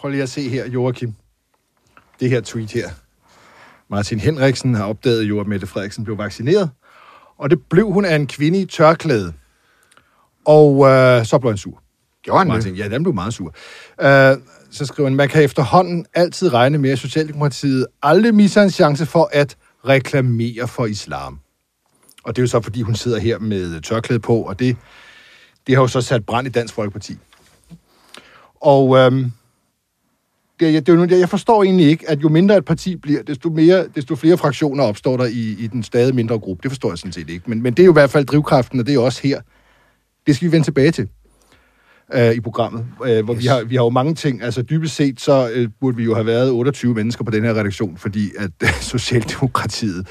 Prøv 0.00 0.10
lige 0.10 0.22
at 0.22 0.28
se 0.28 0.48
her, 0.48 0.66
Joachim. 0.66 1.14
Det 2.20 2.30
her 2.30 2.40
tweet 2.40 2.72
her. 2.72 2.90
Martin 3.88 4.20
Henriksen 4.20 4.74
har 4.74 4.84
opdaget 4.84 5.22
jo, 5.22 5.40
at 5.40 5.46
Mette 5.46 5.66
Frederiksen 5.66 6.04
blev 6.04 6.18
vaccineret. 6.18 6.70
Og 7.38 7.50
det 7.50 7.58
blev 7.70 7.92
hun 7.92 8.04
af 8.04 8.16
en 8.16 8.26
kvinde 8.26 8.60
i 8.60 8.66
tørklæde. 8.66 9.32
Og 10.46 10.86
øh, 10.86 11.26
så 11.26 11.38
blev 11.38 11.50
han 11.50 11.58
sur. 11.58 11.82
Gjorde 12.22 12.38
han 12.38 12.48
Martin, 12.48 12.74
ja, 12.74 12.88
den 12.88 13.02
blev 13.02 13.14
meget 13.14 13.34
sur. 13.34 13.54
Øh, 14.00 14.36
så 14.70 14.86
skriver 14.86 15.08
han, 15.08 15.16
man 15.16 15.28
kan 15.28 15.42
efterhånden 15.42 16.06
altid 16.14 16.52
regne 16.52 16.78
med, 16.78 16.90
at 16.90 16.98
Socialdemokratiet 16.98 17.86
aldrig 18.02 18.34
misser 18.34 18.62
en 18.62 18.70
chance 18.70 19.06
for 19.06 19.30
at 19.32 19.56
reklamere 19.88 20.68
for 20.68 20.86
islam. 20.86 21.40
Og 22.24 22.36
det 22.36 22.42
er 22.42 22.42
jo 22.42 22.48
så, 22.48 22.60
fordi 22.60 22.82
hun 22.82 22.94
sidder 22.94 23.18
her 23.18 23.38
med 23.38 23.80
tørklæde 23.80 24.20
på, 24.20 24.36
og 24.36 24.58
det, 24.58 24.76
det 25.66 25.74
har 25.74 25.82
jo 25.82 25.88
så 25.88 26.00
sat 26.00 26.26
brand 26.26 26.46
i 26.46 26.50
Dansk 26.50 26.74
Folkeparti. 26.74 27.18
Og 28.60 28.96
øhm, 28.96 29.32
det, 30.60 30.86
det 30.86 30.92
er 30.92 30.96
jo, 30.96 31.18
jeg 31.18 31.28
forstår 31.28 31.62
egentlig 31.62 31.86
ikke, 31.86 32.10
at 32.10 32.22
jo 32.22 32.28
mindre 32.28 32.56
et 32.56 32.64
parti 32.64 32.96
bliver, 32.96 33.22
desto, 33.22 33.48
mere, 33.48 33.86
desto 33.94 34.16
flere 34.16 34.38
fraktioner 34.38 34.84
opstår 34.84 35.16
der 35.16 35.24
i, 35.24 35.56
i 35.58 35.66
den 35.66 35.82
stadig 35.82 36.14
mindre 36.14 36.38
gruppe. 36.38 36.62
Det 36.62 36.70
forstår 36.70 36.90
jeg 36.90 36.98
sådan 36.98 37.12
set 37.12 37.30
ikke. 37.30 37.44
Men, 37.46 37.62
men 37.62 37.72
det 37.74 37.82
er 37.82 37.86
jo 37.86 37.92
i 37.92 38.00
hvert 38.00 38.10
fald 38.10 38.26
drivkraften, 38.26 38.80
og 38.80 38.86
det 38.86 38.94
er 38.94 38.98
også 38.98 39.20
her. 39.22 39.40
Det 40.26 40.36
skal 40.36 40.46
vi 40.46 40.52
vende 40.52 40.66
tilbage 40.66 40.90
til 40.90 41.08
øh, 42.14 42.32
i 42.32 42.40
programmet, 42.40 42.86
øh, 43.06 43.24
hvor 43.24 43.34
yes. 43.34 43.42
vi, 43.42 43.46
har, 43.46 43.64
vi 43.64 43.76
har 43.76 43.82
jo 43.82 43.90
mange 43.90 44.14
ting. 44.14 44.42
Altså 44.42 44.62
dybest 44.62 44.94
set, 44.94 45.20
så 45.20 45.50
øh, 45.54 45.68
burde 45.80 45.96
vi 45.96 46.04
jo 46.04 46.14
have 46.14 46.26
været 46.26 46.50
28 46.50 46.94
mennesker 46.94 47.24
på 47.24 47.30
den 47.30 47.44
her 47.44 47.54
redaktion, 47.54 47.96
fordi 47.96 48.30
at 48.38 48.50
øh, 48.62 48.68
Socialdemokratiet 48.92 50.06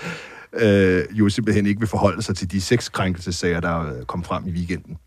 øh, 0.54 1.04
jo 1.12 1.30
simpelthen 1.30 1.66
ikke 1.66 1.80
vil 1.80 1.90
forholde 1.90 2.22
sig 2.22 2.36
til 2.36 2.52
de 2.52 2.62
seks 2.62 2.90
krænkelsesager, 2.90 3.59
der 3.59 3.80
øh, 3.80 4.06
kom 4.06 4.23
frem 4.23 4.48
i 4.48 4.52
weekenden. 4.52 4.98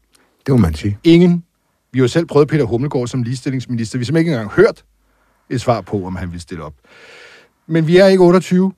Det 0.47 0.53
må 0.55 0.57
man 0.57 0.75
sige. 0.75 0.99
Ingen. 1.05 1.45
Vi 1.93 1.99
har 1.99 2.05
jo 2.05 2.09
selv 2.09 2.27
prøvet 2.27 2.49
Peter 2.49 2.65
Hummelgaard 2.65 3.07
som 3.07 3.23
ligestillingsminister. 3.23 3.99
Vi 3.99 4.03
har 4.03 4.07
simpelthen 4.07 4.27
ikke 4.27 4.39
engang 4.39 4.51
hørt 4.51 4.85
et 5.53 5.61
svar 5.61 5.81
på, 5.81 6.07
om 6.07 6.17
han 6.17 6.33
vil 6.33 6.41
stille 6.41 6.65
op. 6.65 6.75
Men 7.67 7.87
vi 7.87 7.97
er 7.97 8.07
ikke 8.07 8.23
28, 8.25 8.73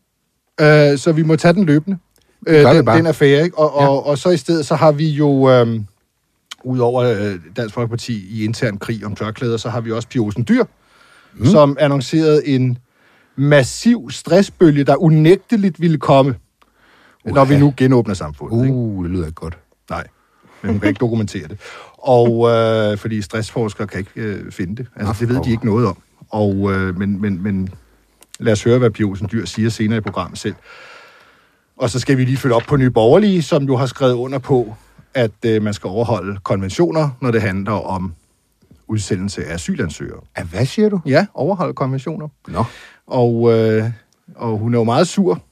øh, 0.60 0.98
så 0.98 1.12
vi 1.12 1.22
må 1.22 1.36
tage 1.36 1.54
den 1.54 1.64
løbende. 1.64 1.98
Øh, 2.46 2.64
den, 2.64 2.86
den 2.86 3.06
affære, 3.06 3.44
ikke? 3.44 3.58
Og, 3.58 3.82
Ja. 3.82 3.88
og, 3.88 4.06
og 4.06 4.18
så 4.18 4.30
i 4.30 4.36
stedet, 4.36 4.66
så 4.66 4.74
har 4.74 4.92
vi 4.92 5.08
jo, 5.10 5.50
øh, 5.50 5.80
udover 6.64 7.02
øh, 7.02 7.34
Dansk 7.56 7.74
Folkeparti 7.74 8.26
i 8.30 8.44
intern 8.44 8.78
krig 8.78 9.06
om 9.06 9.14
tørklæder, 9.14 9.56
så 9.56 9.68
har 9.70 9.80
vi 9.80 9.92
også 9.92 10.08
Pia 10.08 10.20
Olsen 10.20 10.44
Dyr, 10.48 10.64
mm. 11.34 11.46
som 11.46 11.76
annoncerede 11.80 12.46
en 12.46 12.78
massiv 13.36 14.10
stressbølge, 14.10 14.84
der 14.84 14.96
unægteligt 14.96 15.80
ville 15.80 15.98
komme, 15.98 16.34
uh, 17.24 17.34
når 17.34 17.44
vi 17.44 17.58
nu 17.58 17.74
genåbner 17.76 18.14
samfundet. 18.14 18.64
ikke? 18.64 18.74
Uh, 18.76 19.04
det 19.04 19.10
lyder 19.12 19.26
ikke 19.26 19.34
godt. 19.34 19.58
Nej, 19.90 20.06
men 20.62 20.70
hun 20.70 20.80
kan 20.80 20.88
ikke 20.88 20.98
dokumentere 20.98 21.48
det. 21.48 21.58
Og 21.98 22.50
øh, 22.50 22.98
fordi 22.98 23.22
stressforskere 23.22 23.86
kan 23.86 23.98
ikke 23.98 24.10
øh, 24.16 24.52
finde 24.52 24.76
det. 24.76 24.86
Altså, 24.96 25.12
Nå, 25.12 25.26
det 25.26 25.36
ved 25.36 25.44
de 25.44 25.50
ikke 25.50 25.66
noget 25.66 25.86
om. 25.86 25.96
Og, 26.34 26.72
øh, 26.72 26.98
men, 26.98 27.20
men, 27.20 27.42
men 27.42 27.68
lad 28.38 28.52
os 28.52 28.64
høre, 28.64 28.78
hvad 28.78 28.90
Pia 28.90 29.06
Olsen 29.06 29.28
Dyr 29.32 29.44
siger 29.44 29.70
senere 29.70 29.98
i 29.98 30.00
programmet 30.00 30.38
selv. 30.38 30.54
Og 31.76 31.90
så 31.90 32.00
skal 32.00 32.16
vi 32.16 32.24
lige 32.24 32.36
følge 32.36 32.54
op 32.54 32.62
på 32.62 32.76
Nye 32.76 32.90
Borgerlige, 32.90 33.42
som 33.42 33.62
jo 33.62 33.76
har 33.76 33.86
skrevet 33.86 34.12
under 34.12 34.38
på, 34.38 34.74
at 35.14 35.30
øh, 35.46 35.62
man 35.62 35.74
skal 35.74 35.88
overholde 35.88 36.38
konventioner, 36.42 37.10
når 37.20 37.30
det 37.30 37.42
handler 37.42 37.72
om 37.72 38.14
udsendelse 38.86 39.44
af 39.44 39.54
asylansøgere. 39.54 40.20
Ja, 40.38 40.42
hvad 40.42 40.66
siger 40.66 40.88
du? 40.88 41.00
Ja, 41.06 41.26
overholde 41.34 41.74
konventioner. 41.74 42.28
Nå. 42.48 42.64
Og, 43.06 43.52
øh, 43.52 43.90
og 44.36 44.58
hun 44.58 44.74
er 44.74 44.78
jo 44.78 44.84
meget 44.84 45.08
sur 45.08 45.42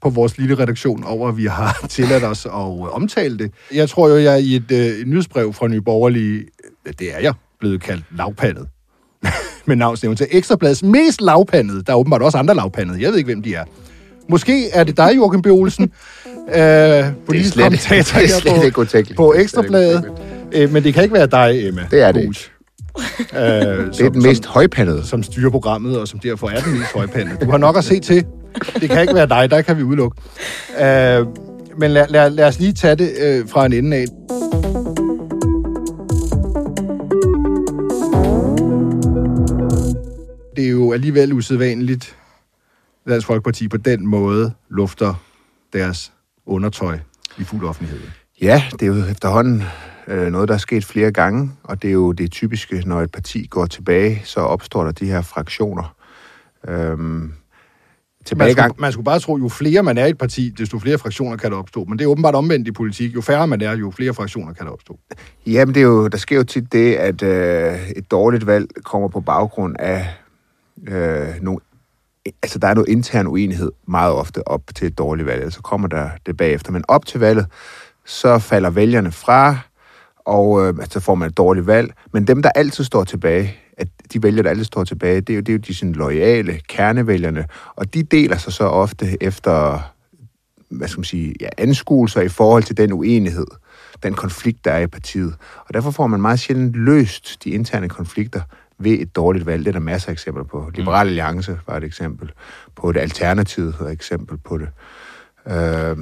på 0.00 0.10
vores 0.10 0.38
lille 0.38 0.58
redaktion 0.58 1.04
over, 1.04 1.28
at 1.28 1.36
vi 1.36 1.46
har 1.46 1.78
tilladt 1.88 2.24
os 2.24 2.46
at 2.46 2.52
øh, 2.52 2.94
omtale 2.94 3.38
det. 3.38 3.52
Jeg 3.74 3.88
tror 3.88 4.08
jo, 4.08 4.16
jeg 4.16 4.40
i 4.40 4.56
et, 4.56 4.70
øh, 4.72 4.78
et 4.78 5.08
nyhedsbrev 5.08 5.52
fra 5.52 5.68
Nye 5.68 5.80
Borgerlige, 5.80 6.44
det 6.98 7.14
er 7.14 7.20
jeg, 7.20 7.34
blevet 7.60 7.80
kaldt 7.82 8.04
lavpandet. 8.16 8.68
Med 9.68 9.76
navnsnævn 9.76 10.16
til 10.16 10.26
Ekstrabladets 10.30 10.82
mest 10.82 11.20
lavpandede. 11.20 11.82
Der 11.86 11.92
er 11.92 11.96
åbenbart 11.96 12.22
også 12.22 12.38
andre 12.38 12.54
lavpandede. 12.54 13.02
Jeg 13.02 13.10
ved 13.10 13.18
ikke, 13.18 13.28
hvem 13.28 13.42
de 13.42 13.54
er. 13.54 13.64
Måske 14.30 14.70
er 14.70 14.84
det 14.84 14.96
dig, 14.96 15.10
Joachim 15.16 15.42
B. 15.42 15.46
Olsen, 15.46 15.84
øh, 16.54 17.04
politisk 17.26 17.52
slet- 17.54 17.70
det 17.72 17.90
er 17.98 18.02
slet 18.02 18.64
ikke 18.64 18.74
på, 18.74 18.80
utænkeligt. 18.80 19.16
på 19.16 19.32
Det 19.36 19.44
er 19.44 19.48
slet 19.48 19.64
ikke 19.64 19.74
Ekstrabladet. 19.76 20.04
Øh, 20.52 20.72
men 20.72 20.84
det 20.84 20.94
kan 20.94 21.02
ikke 21.02 21.14
være 21.14 21.26
dig, 21.26 21.68
Emma. 21.68 21.82
Det 21.90 22.02
er 22.02 22.12
det 22.12 22.26
Hus. 22.26 22.50
Øh, 23.34 23.40
Det 23.40 24.00
er 24.00 24.10
den 24.12 24.22
mest 24.22 24.46
højpandede. 24.46 25.06
som 25.06 25.22
styrer 25.22 25.50
programmet, 25.50 26.00
og 26.00 26.08
som 26.08 26.18
derfor 26.18 26.48
er 26.48 26.60
den 26.60 26.72
mest 26.78 26.92
højpandede. 26.94 27.36
Du 27.44 27.50
har 27.50 27.58
nok 27.58 27.76
at 27.78 27.84
se 27.84 28.00
til. 28.00 28.24
Det 28.80 28.90
kan 28.90 29.00
ikke 29.00 29.14
være 29.14 29.26
dig, 29.28 29.50
der 29.50 29.62
kan 29.62 29.76
vi 29.78 29.82
udelukke. 29.82 30.16
Uh, 30.70 31.26
men 31.80 31.90
lad, 31.90 32.06
lad, 32.08 32.30
lad 32.30 32.44
os 32.44 32.58
lige 32.60 32.72
tage 32.72 32.94
det 32.94 33.40
uh, 33.42 33.48
fra 33.50 33.66
en 33.66 33.72
ende 33.72 33.96
af. 33.96 34.04
Det 40.58 40.66
er 40.66 40.70
jo 40.70 40.92
alligevel 40.92 41.32
usædvanligt, 41.32 42.16
at 43.06 43.12
Dansk 43.12 43.26
Folkeparti 43.26 43.68
på 43.68 43.76
den 43.76 44.06
måde 44.06 44.52
lufter 44.68 45.14
deres 45.72 46.12
undertøj 46.46 46.98
i 47.38 47.44
fuld 47.44 47.64
offentlighed. 47.64 48.00
Ja, 48.42 48.62
det 48.72 48.82
er 48.82 48.86
jo 48.86 49.04
efterhånden 49.10 49.62
øh, 50.08 50.32
noget, 50.32 50.48
der 50.48 50.54
er 50.54 50.58
sket 50.58 50.84
flere 50.84 51.12
gange, 51.12 51.50
og 51.62 51.82
det 51.82 51.88
er 51.88 51.92
jo 51.92 52.12
det 52.12 52.30
typiske, 52.32 52.82
når 52.86 53.00
et 53.02 53.12
parti 53.12 53.46
går 53.50 53.66
tilbage, 53.66 54.22
så 54.24 54.40
opstår 54.40 54.84
der 54.84 54.92
de 54.92 55.06
her 55.06 55.22
fraktioner. 55.22 55.94
Øhm, 56.68 56.98
Man 57.00 57.32
tilbagegang. 58.24 58.70
skulle, 58.70 58.80
man 58.80 58.92
skulle 58.92 59.04
bare 59.04 59.20
tro, 59.20 59.36
jo 59.36 59.48
flere 59.48 59.82
man 59.82 59.98
er 59.98 60.06
i 60.06 60.10
et 60.10 60.18
parti, 60.18 60.50
desto 60.58 60.78
flere 60.78 60.98
fraktioner 60.98 61.36
kan 61.36 61.50
der 61.50 61.56
opstå. 61.56 61.84
Men 61.84 61.98
det 61.98 62.04
er 62.04 62.08
åbenbart 62.08 62.34
omvendt 62.34 62.68
i 62.68 62.72
politik. 62.72 63.14
Jo 63.14 63.20
færre 63.20 63.46
man 63.46 63.60
er, 63.62 63.76
jo 63.76 63.90
flere 63.90 64.14
fraktioner 64.14 64.52
kan 64.52 64.66
der 64.66 64.72
opstå. 64.72 64.98
Jamen, 65.46 65.74
det 65.74 65.80
er 65.80 65.84
jo, 65.84 66.08
der 66.08 66.18
sker 66.18 66.36
jo 66.36 66.44
tit 66.44 66.72
det, 66.72 66.94
at 66.94 67.22
øh, 67.22 67.90
et 67.90 68.10
dårligt 68.10 68.46
valg 68.46 68.68
kommer 68.84 69.08
på 69.08 69.20
baggrund 69.20 69.76
af 69.78 70.06
øh, 70.86 71.28
nogle... 71.42 71.60
Altså, 72.42 72.58
der 72.58 72.68
er 72.68 72.74
noget 72.74 72.88
intern 72.88 73.26
uenighed 73.26 73.70
meget 73.86 74.12
ofte 74.12 74.48
op 74.48 74.62
til 74.74 74.86
et 74.86 74.98
dårligt 74.98 75.26
valg, 75.26 75.52
så 75.52 75.62
kommer 75.62 75.88
der 75.88 76.10
det 76.26 76.36
bagefter. 76.36 76.72
Men 76.72 76.84
op 76.88 77.06
til 77.06 77.20
valget, 77.20 77.46
så 78.06 78.38
falder 78.38 78.70
vælgerne 78.70 79.12
fra, 79.12 79.58
og 80.18 80.66
øh, 80.66 80.74
altså, 80.80 81.00
får 81.00 81.14
man 81.14 81.28
et 81.28 81.36
dårligt 81.36 81.66
valg. 81.66 81.92
Men 82.12 82.26
dem, 82.26 82.42
der 82.42 82.50
altid 82.54 82.84
står 82.84 83.04
tilbage, 83.04 83.56
at 83.76 83.88
de 84.12 84.22
vælgere, 84.22 84.42
der 84.42 84.50
altid 84.50 84.64
står 84.64 84.84
tilbage, 84.84 85.20
det 85.20 85.30
er 85.30 85.34
jo, 85.34 85.40
det 85.40 85.48
er 85.48 85.52
jo 85.52 85.58
de 85.58 85.74
sådan, 85.74 85.92
loyale 85.92 86.60
kernevælgerne, 86.68 87.46
og 87.74 87.94
de 87.94 88.02
deler 88.02 88.36
sig 88.36 88.52
så 88.52 88.64
ofte 88.64 89.22
efter 89.22 89.80
hvad 90.70 90.88
skal 90.88 90.98
man 90.98 91.04
sige, 91.04 91.34
ja, 91.40 91.48
anskuelser 91.58 92.20
i 92.20 92.28
forhold 92.28 92.62
til 92.62 92.76
den 92.76 92.92
uenighed, 92.92 93.46
den 94.02 94.14
konflikt, 94.14 94.64
der 94.64 94.72
er 94.72 94.78
i 94.78 94.86
partiet. 94.86 95.34
Og 95.66 95.74
derfor 95.74 95.90
får 95.90 96.06
man 96.06 96.20
meget 96.20 96.40
sjældent 96.40 96.76
løst 96.76 97.44
de 97.44 97.50
interne 97.50 97.88
konflikter 97.88 98.40
ved 98.78 98.92
et 98.92 99.16
dårligt 99.16 99.46
valg. 99.46 99.64
Det 99.64 99.68
er 99.68 99.72
der 99.72 99.80
masser 99.80 100.08
af 100.08 100.12
eksempler 100.12 100.44
på. 100.44 100.70
Liberal 100.74 101.06
Alliance 101.06 101.58
var 101.66 101.76
et 101.76 101.84
eksempel 101.84 102.30
på 102.76 102.92
det. 102.92 103.00
Alternativet 103.00 103.74
var 103.80 103.86
et 103.86 103.92
eksempel 103.92 104.38
på 104.38 104.58
det. 104.58 104.68
Øh, 105.46 105.96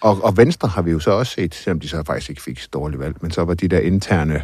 og, 0.00 0.24
og 0.24 0.36
Venstre 0.36 0.68
har 0.68 0.82
vi 0.82 0.90
jo 0.90 0.98
så 0.98 1.10
også 1.10 1.32
set, 1.32 1.54
selvom 1.54 1.80
de 1.80 1.88
så 1.88 2.02
faktisk 2.06 2.30
ikke 2.30 2.42
fik 2.42 2.58
et 2.58 2.68
dårligt 2.72 3.00
valg, 3.00 3.16
men 3.20 3.30
så 3.30 3.44
var 3.44 3.54
de 3.54 3.68
der 3.68 3.78
interne 3.78 4.42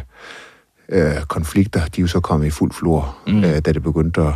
øh, 0.89 1.21
konflikter, 1.27 1.85
de 1.85 2.01
er 2.01 2.03
jo 2.03 2.07
så 2.07 2.19
kommet 2.19 2.47
i 2.47 2.49
fuld 2.49 2.71
flor, 2.71 3.17
mm. 3.27 3.37
øh, 3.37 3.43
da 3.43 3.59
det 3.59 3.83
begyndte 3.83 4.21
at, 4.21 4.33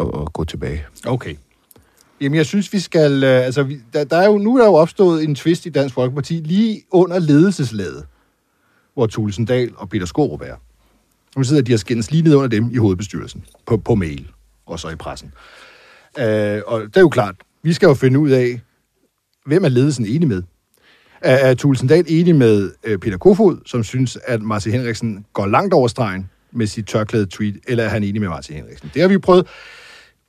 at, 0.00 0.06
at 0.20 0.32
gå 0.32 0.44
tilbage. 0.44 0.86
Okay. 1.06 1.34
Jamen, 2.20 2.36
jeg 2.36 2.46
synes, 2.46 2.72
vi 2.72 2.78
skal... 2.78 3.24
Øh, 3.24 3.44
altså, 3.44 3.62
vi, 3.62 3.80
der, 3.92 4.04
der 4.04 4.16
er 4.16 4.26
jo, 4.26 4.38
nu 4.38 4.56
er 4.56 4.58
der 4.58 4.66
jo 4.66 4.74
opstået 4.74 5.24
en 5.24 5.34
twist 5.34 5.66
i 5.66 5.68
Dansk 5.68 5.94
Folkeparti 5.94 6.34
lige 6.34 6.82
under 6.90 7.18
ledelseslaget, 7.18 8.06
hvor 8.94 9.06
Thulesen 9.06 9.44
Dahl 9.44 9.72
og 9.76 9.88
Peter 9.88 10.06
Skorup 10.06 10.40
er. 10.40 10.54
Nu 11.38 11.44
sidder 11.44 11.62
de 11.62 11.74
og 11.74 11.78
skændes 11.78 12.10
lige 12.10 12.22
ned 12.22 12.34
under 12.34 12.48
dem 12.48 12.70
i 12.72 12.76
hovedbestyrelsen, 12.76 13.44
på, 13.66 13.76
på 13.76 13.94
mail, 13.94 14.28
og 14.66 14.80
så 14.80 14.88
i 14.88 14.94
pressen. 14.94 15.32
Øh, 16.18 16.62
og 16.66 16.80
det 16.80 16.96
er 16.96 17.00
jo 17.00 17.08
klart, 17.08 17.34
vi 17.62 17.72
skal 17.72 17.86
jo 17.86 17.94
finde 17.94 18.18
ud 18.18 18.30
af, 18.30 18.60
hvem 19.46 19.64
er 19.64 19.68
ledelsen 19.68 20.06
enig 20.06 20.28
med? 20.28 20.42
Er, 21.20 21.34
er 21.34 21.54
Thulesen 21.54 21.88
Dahl 21.88 22.04
enig 22.08 22.36
med 22.36 22.70
øh, 22.84 22.98
Peter 22.98 23.18
Kofod, 23.18 23.58
som 23.66 23.84
synes, 23.84 24.18
at 24.24 24.42
Martin 24.42 24.72
Henriksen 24.72 25.24
går 25.32 25.46
langt 25.46 25.74
over 25.74 25.88
stregen 25.88 26.30
med 26.52 26.66
sit 26.66 26.86
tørklæde 26.86 27.26
tweet, 27.26 27.58
eller 27.66 27.84
er 27.84 27.88
han 27.88 28.04
enig 28.04 28.20
med 28.20 28.28
Martin 28.28 28.56
Henriksen? 28.56 28.90
Det 28.94 29.02
har 29.02 29.08
vi 29.08 29.14
jo 29.14 29.20
prøvet 29.20 29.46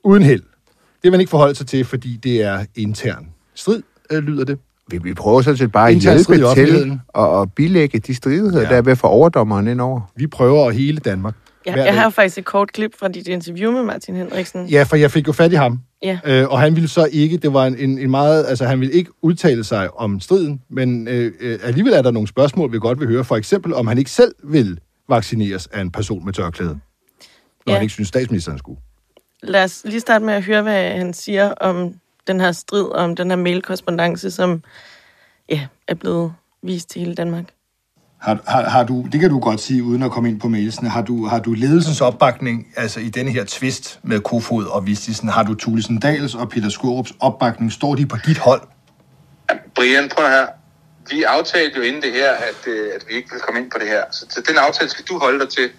uden 0.04 0.22
held. 0.22 0.42
Det 0.72 1.02
vil 1.02 1.10
man 1.10 1.20
ikke 1.20 1.30
forholde 1.30 1.54
sig 1.54 1.66
til, 1.66 1.84
fordi 1.84 2.16
det 2.16 2.42
er 2.42 2.64
intern 2.74 3.28
strid, 3.54 3.82
øh, 4.10 4.22
lyder 4.22 4.44
det. 4.44 4.58
Vi, 4.90 4.98
vi 4.98 5.14
prøver 5.14 5.42
sådan 5.42 5.56
set 5.56 5.72
bare 5.72 5.88
at 5.90 5.96
hjælpe 5.96 6.54
til 6.54 6.98
at, 7.18 7.40
at 7.40 7.52
bilægge 7.54 7.98
de 7.98 8.14
stridigheder, 8.14 8.60
Ja. 8.62 8.68
der 8.68 8.76
er 8.76 8.82
ved 8.82 8.92
at 8.92 8.98
få 8.98 9.06
overdommeren 9.06 9.68
ind 9.68 9.80
over. 9.80 10.00
Vi 10.16 10.26
prøver 10.26 10.68
at 10.68 10.74
hele 10.74 10.98
Danmark. 10.98 11.34
Ja, 11.66 11.84
jeg 11.84 11.94
har 11.94 12.04
jo 12.04 12.10
faktisk 12.10 12.38
et 12.38 12.44
kort 12.44 12.72
klip 12.72 12.90
fra 12.98 13.08
dit 13.08 13.28
interview 13.28 13.72
med 13.72 13.82
Martin 13.82 14.16
Henriksen. 14.16 14.66
Ja, 14.66 14.82
for 14.82 14.96
jeg 14.96 15.10
fik 15.10 15.26
jo 15.26 15.32
fat 15.32 15.52
i 15.52 15.54
ham. 15.54 15.80
Ja. 16.02 16.18
Øh, 16.24 16.48
og 16.48 16.60
han 16.60 16.74
ville 16.76 16.88
så 16.88 17.08
ikke, 17.12 17.36
det 17.36 17.52
var 17.52 17.66
en, 17.66 17.76
en, 17.78 17.98
en 17.98 18.10
meget, 18.10 18.46
altså 18.48 18.64
han 18.64 18.80
ville 18.80 18.94
ikke 18.94 19.10
udtale 19.22 19.64
sig 19.64 19.98
om 20.00 20.20
striden, 20.20 20.60
men 20.70 21.08
øh, 21.08 21.32
øh, 21.40 21.58
alligevel 21.62 21.92
er 21.92 22.02
der 22.02 22.10
nogle 22.10 22.28
spørgsmål, 22.28 22.72
vi 22.72 22.78
godt 22.78 23.00
vil 23.00 23.08
høre. 23.08 23.24
For 23.24 23.36
eksempel, 23.36 23.74
om 23.74 23.86
han 23.86 23.98
ikke 23.98 24.10
selv 24.10 24.34
vil 24.44 24.78
vaccineres 25.08 25.66
af 25.66 25.80
en 25.80 25.90
person 25.90 26.24
med 26.24 26.32
tørklæde, 26.32 26.70
når 26.70 26.78
Ja. 27.66 27.72
han 27.72 27.82
ikke 27.82 27.92
synes, 27.92 28.08
statsministeren 28.08 28.58
skulle. 28.58 28.80
Lad 29.42 29.64
os 29.64 29.82
lige 29.84 30.00
starte 30.00 30.24
med 30.24 30.34
at 30.34 30.42
høre, 30.44 30.62
hvad 30.62 30.90
han 30.90 31.12
siger 31.14 31.52
om 31.52 31.94
den 32.26 32.40
her 32.40 32.52
strid, 32.52 32.92
om 32.92 33.16
den 33.16 33.30
her 33.30 33.36
mailkorrespondence, 33.36 34.30
som 34.30 34.62
ja, 35.48 35.66
er 35.88 35.94
blevet 35.94 36.32
vist 36.62 36.90
til 36.90 37.00
hele 37.00 37.14
Danmark. 37.14 37.44
Har, 38.18 38.38
har, 38.46 38.62
har 38.62 38.84
du, 38.84 39.06
det 39.12 39.20
kan 39.20 39.30
du 39.30 39.38
godt 39.38 39.60
sige, 39.60 39.82
uden 39.82 40.02
at 40.02 40.10
komme 40.10 40.28
ind 40.28 40.40
på 40.40 40.48
mailsene, 40.48 40.88
har 40.88 41.02
du, 41.02 41.26
har 41.26 41.38
du 41.38 41.52
ledelsens 41.52 42.00
opbakning, 42.00 42.66
altså 42.76 43.00
i 43.00 43.08
denne 43.08 43.30
her 43.30 43.44
tvist 43.48 44.00
med 44.02 44.20
Kofod 44.20 44.64
og 44.64 44.86
Vistisen, 44.86 45.28
har 45.28 45.42
du 45.42 45.54
Thulesen 45.54 45.98
Dals 45.98 46.34
og 46.34 46.48
Peter 46.48 46.68
Skurups 46.68 47.12
opbakning, 47.20 47.72
står 47.72 47.94
de 47.94 48.06
på 48.06 48.16
dit 48.26 48.38
hold? 48.38 48.62
Brian, 49.74 50.08
prøv 50.08 50.26
her. 50.26 50.46
Vi 51.10 51.22
aftalte 51.22 51.76
jo 51.76 51.82
inden 51.82 52.02
det 52.02 52.12
her, 52.12 52.30
at, 52.32 52.66
øh, 52.66 52.90
at 52.94 53.04
vi 53.08 53.14
ikke 53.14 53.28
vil 53.32 53.40
komme 53.40 53.60
ind 53.60 53.70
på 53.70 53.78
det 53.78 53.88
her. 53.88 54.04
Så 54.10 54.42
den 54.48 54.56
aftale 54.58 54.90
skal 54.90 55.04
du 55.04 55.18
holde 55.18 55.40
dig 55.40 55.48
til. 55.48 55.70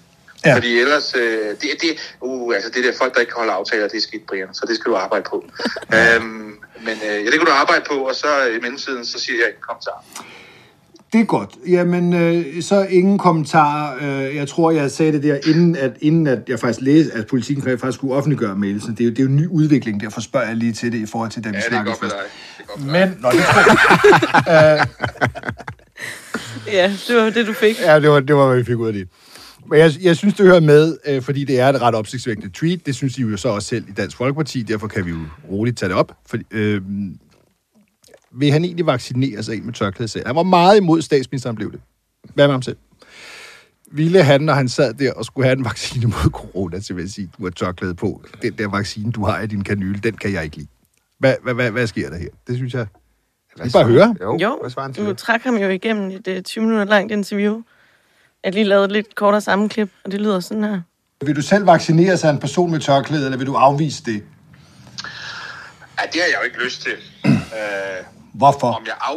Ja. 0.46 0.56
Fordi 0.56 0.80
ellers, 0.80 1.16
øh, 1.16 1.50
det, 1.62 1.70
det, 1.82 2.16
uh, 2.22 2.56
altså 2.56 2.70
det 2.70 2.84
der 2.84 2.92
folk, 2.98 3.14
der 3.14 3.20
ikke 3.20 3.30
kan 3.30 3.38
holde 3.38 3.52
aftaler, 3.52 3.88
det 3.88 3.98
er 3.98 4.02
skidt, 4.02 4.26
Brian. 4.28 4.54
Så 4.54 4.66
det 4.68 4.76
skal 4.76 4.92
du 4.92 4.96
arbejde 4.96 5.26
på. 5.30 5.46
øhm, 5.94 6.56
men 6.86 6.96
øh, 7.10 7.16
ja, 7.24 7.26
det 7.26 7.34
kan 7.34 7.46
du 7.46 7.52
arbejde 7.52 7.84
på, 7.92 7.94
og 7.94 8.16
så 8.16 8.28
øh, 8.48 8.56
i 8.58 8.60
mellemtiden, 8.60 9.06
så 9.06 9.20
siger 9.20 9.38
jeg 9.38 9.48
ikke 9.48 9.58
en 9.58 9.64
kommentar. 9.70 10.06
Det 11.14 11.22
er 11.22 11.26
godt. 11.26 11.50
Jamen, 11.68 12.14
øh, 12.14 12.64
så 12.64 12.88
ingen 12.90 13.18
kommentarer. 13.18 13.96
Øh, 14.02 14.36
jeg 14.36 14.48
tror, 14.48 14.72
jeg 14.72 14.92
sagde 14.92 15.12
det 15.12 15.24
der, 15.24 15.38
inden 15.46 15.76
at, 15.76 15.92
inden 16.02 16.28
at 16.28 16.40
jeg 16.48 16.60
faktisk 16.60 16.82
læste, 16.82 17.14
at 17.14 17.28
politikken 17.28 17.80
faktisk 17.80 17.98
skulle 17.98 18.14
offentliggøre 18.14 18.56
mailsen. 18.56 18.92
Det 18.92 19.00
er 19.02 19.06
jo, 19.06 19.10
det 19.12 19.20
er 19.20 19.24
jo 19.24 19.30
en 19.30 19.36
ny 19.36 19.48
udvikling, 19.48 20.02
derfor 20.02 20.22
spørger 20.22 20.48
jeg 20.48 20.56
lige 20.56 20.74
til 20.74 20.92
det 20.92 20.98
i 20.98 21.06
forhold 21.06 21.32
til, 21.32 21.44
da 21.44 21.50
vi 21.50 21.56
Ja, 21.56 21.60
det 21.60 21.68
snakkede 21.68 21.96
først. 22.02 22.16
Men, 22.80 23.18
nå, 23.20 23.30
det 23.32 23.40
tror 23.40 24.52
jeg, 24.52 24.88
Ja, 26.68 26.94
det 27.08 27.16
var 27.16 27.30
det, 27.30 27.48
du 27.48 27.54
fik. 27.54 27.80
Ja, 27.80 28.00
det 28.00 28.10
var, 28.10 28.20
det 28.20 28.36
var, 28.36 28.48
hvad 28.48 28.58
vi 28.58 28.64
fik 28.64 28.76
ud 28.76 28.88
af 28.88 28.94
det. 28.94 29.08
Men 29.70 29.80
jeg, 29.80 29.92
jeg 30.02 30.18
synes, 30.18 30.34
det 30.34 30.46
hører 30.46 30.60
med, 30.60 30.98
øh, 31.08 31.22
fordi 31.22 31.44
det 31.44 31.60
er 31.60 31.70
et 31.70 31.82
ret 31.82 31.96
opsigtsvækkende 31.96 32.50
tweet. 32.54 32.86
Det 32.86 32.96
synes 32.96 33.18
I 33.18 33.22
jo 33.22 33.38
så 33.38 33.50
også 33.50 33.68
selv 33.68 33.90
i 33.90 33.92
Dansk 33.92 34.18
Folkeparti. 34.18 34.62
Derfor 34.62 34.88
kan 34.88 35.06
vi 35.06 35.10
jo 35.12 35.18
roligt 35.52 35.78
tage 35.78 35.90
det 35.90 35.98
op. 35.98 36.18
For, 36.28 36.38
øh, 36.52 36.82
vil 38.32 38.52
han 38.52 38.66
egentlig 38.66 38.86
vaccinere 38.86 39.44
sig 39.44 39.56
ind 39.56 39.64
med 39.64 39.74
tørklæde 39.74 40.08
selv? 40.08 40.28
Han 40.28 40.36
var 40.36 40.44
meget 40.44 40.78
imod, 40.78 41.02
statsministeren 41.02 41.56
blev 41.56 41.72
det. 41.72 41.82
Hvad 42.34 42.48
med 42.48 42.54
ham 42.54 42.62
selv? 42.62 42.78
Ville 43.92 44.24
han, 44.24 44.42
når 44.42 44.54
han 44.54 44.70
sad 44.70 44.94
der 44.94 45.14
og 45.14 45.26
skulle 45.26 45.46
have 45.46 45.58
en 45.58 45.66
vaccine 45.66 46.06
mod 46.06 46.30
corona, 46.32 46.80
så 46.80 46.94
vil 46.94 47.02
jeg 47.02 47.10
sige, 47.10 47.30
du 47.38 47.44
har 47.44 47.52
tørklæde 47.52 47.96
på. 47.96 48.24
Den 48.42 48.54
der 48.54 48.68
vaccine, 48.68 49.12
du 49.12 49.26
har 49.26 49.42
i 49.42 49.48
din 49.48 49.64
kanyle, 49.64 50.00
den 50.00 50.14
kan 50.18 50.34
jeg 50.34 50.44
ikke 50.44 50.58
lide. 50.58 50.68
Hvad, 51.20 51.36
hvad, 51.44 51.54
hvad, 51.54 51.72
hvad 51.72 51.88
sker 51.88 52.10
der 52.10 52.18
her? 52.18 52.28
Det 52.48 52.56
synes 52.56 52.74
jeg... 52.74 52.88
Hvad 53.56 53.66
Vi 53.66 53.72
bare 53.72 53.86
høre. 53.86 54.16
Jo, 54.22 54.38
Jo, 54.42 54.58
hvad 54.62 54.70
svarer 54.70 54.86
han 54.88 54.94
til 54.94 55.04
du 55.04 55.10
det? 55.10 55.18
trak 55.18 55.42
ham 55.42 55.56
jo 55.56 55.70
igennem 55.70 56.12
et 56.12 56.28
uh, 56.28 56.42
20 56.44 56.64
minutter 56.64 56.86
langt 56.86 57.12
interview. 57.12 57.62
Jeg 58.44 58.54
lige 58.54 58.64
lavet 58.64 58.86
et 58.86 58.92
lidt 58.92 59.16
kortere 59.16 59.42
sammenklip, 59.42 59.90
og 60.06 60.12
det 60.12 60.22
lyder 60.22 60.40
sådan 60.40 60.64
her. 60.64 60.82
Vil 61.26 61.36
du 61.36 61.42
selv 61.42 61.66
vaccinere 61.68 62.18
sig 62.18 62.30
af 62.30 62.34
en 62.34 62.40
person 62.40 62.72
med 62.72 62.80
tørklæde, 62.80 63.26
eller 63.26 63.38
vil 63.38 63.48
du 63.48 63.54
afvise 63.56 64.04
det? 64.06 64.24
Ja, 66.00 66.06
det 66.14 66.22
har 66.22 66.28
jeg 66.28 66.36
jo 66.40 66.46
ikke 66.46 66.64
lyst 66.64 66.82
til. 66.82 66.92
øh, 67.26 67.32
Hvorfor? 68.34 68.68
om 68.68 68.84
jeg 68.86 68.94
af... 69.02 69.14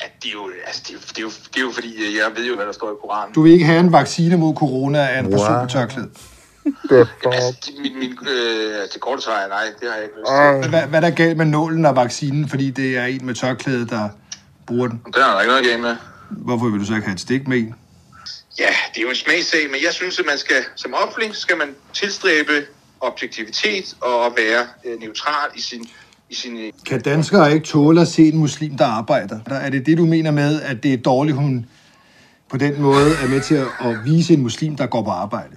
At 0.00 0.10
det, 0.22 0.28
er 0.28 0.32
jo, 0.32 0.50
altså, 0.66 0.82
det, 0.86 0.90
er 0.90 0.94
jo, 0.94 1.00
det, 1.08 1.18
er 1.18 1.22
jo, 1.22 1.28
det 1.28 1.56
er 1.56 1.60
jo 1.60 1.70
fordi, 1.74 1.88
øh, 1.96 2.14
jeg 2.14 2.24
ved 2.36 2.46
jo, 2.48 2.56
hvad 2.56 2.66
der 2.66 2.72
står 2.72 2.90
i 2.90 2.94
Koranen. 3.00 3.34
Du 3.34 3.42
vil 3.42 3.52
ikke 3.52 3.64
have 3.64 3.80
en 3.80 3.92
vaccine 3.92 4.36
mod 4.36 4.54
corona 4.54 4.98
af 5.08 5.18
en 5.18 5.30
person 5.30 5.52
Wow. 5.52 5.60
med 5.60 5.68
tørklæde. 5.68 6.10
Altså, 7.32 7.56
de- 7.66 7.82
min, 7.82 7.98
min, 7.98 8.10
øh, 8.10 8.80
altså, 8.80 8.90
det 8.94 9.00
korte 9.00 9.22
svar 9.22 9.32
er 9.32 9.48
nej, 9.48 9.64
det 9.80 9.88
har 9.88 9.94
jeg 9.96 10.04
ikke 10.04 10.14
lyst 10.18 10.62
til. 10.62 10.70
Hvad, 10.70 10.82
hvad 10.88 11.02
er 11.02 11.08
der 11.08 11.16
galt 11.16 11.36
med 11.36 11.46
nålen 11.46 11.86
af 11.86 11.96
vaccinen, 11.96 12.48
fordi 12.48 12.70
det 12.70 12.96
er 12.98 13.04
en 13.04 13.26
med 13.26 13.34
tørklæde, 13.34 13.86
der 13.88 14.08
bruger 14.66 14.88
den? 14.88 15.02
Det 15.06 15.22
har 15.22 15.32
der 15.34 15.40
ikke 15.40 15.50
noget 15.52 15.64
galt 15.66 15.80
med. 15.82 15.96
Hvorfor 16.30 16.68
vil 16.68 16.80
du 16.80 16.84
så 16.84 16.94
ikke 16.94 17.06
have 17.06 17.14
et 17.14 17.20
stik 17.20 17.48
med 17.48 17.58
en? 17.58 17.74
Ja, 18.58 18.68
det 18.94 18.98
er 18.98 19.02
jo 19.02 19.08
en 19.08 19.14
smagssag, 19.14 19.70
men 19.70 19.80
jeg 19.84 19.92
synes, 19.92 20.18
at 20.18 20.26
man 20.26 20.38
skal, 20.38 20.56
som 20.76 20.94
offentlig, 20.94 21.34
skal 21.36 21.56
man 21.56 21.68
tilstræbe 21.92 22.52
objektivitet 23.00 23.96
og 24.00 24.26
at 24.26 24.32
være 24.36 24.66
øh, 24.84 25.00
neutral 25.00 25.50
i 25.56 25.60
sin, 25.60 25.88
i 26.30 26.34
sin 26.34 26.56
øh, 26.58 26.72
Kan 26.86 27.00
danskere 27.00 27.52
ikke 27.54 27.66
tåle 27.66 28.00
at 28.00 28.08
se 28.08 28.28
en 28.28 28.36
muslim, 28.36 28.76
der 28.76 28.84
arbejder? 28.84 29.40
Der- 29.48 29.54
Er 29.54 29.70
det 29.70 29.86
det, 29.86 29.98
du 29.98 30.06
mener 30.06 30.30
med, 30.30 30.62
at 30.62 30.82
det 30.82 30.92
er 30.92 30.96
dårligt, 30.96 31.36
hun 31.36 31.66
på 32.50 32.56
den 32.56 32.82
måde 32.82 33.16
er 33.16 33.28
med 33.28 33.40
til 33.40 33.54
at, 33.54 34.04
vise 34.04 34.32
en 34.34 34.40
muslim, 34.42 34.76
der 34.76 34.86
går 34.86 35.02
på 35.02 35.10
arbejde? 35.10 35.56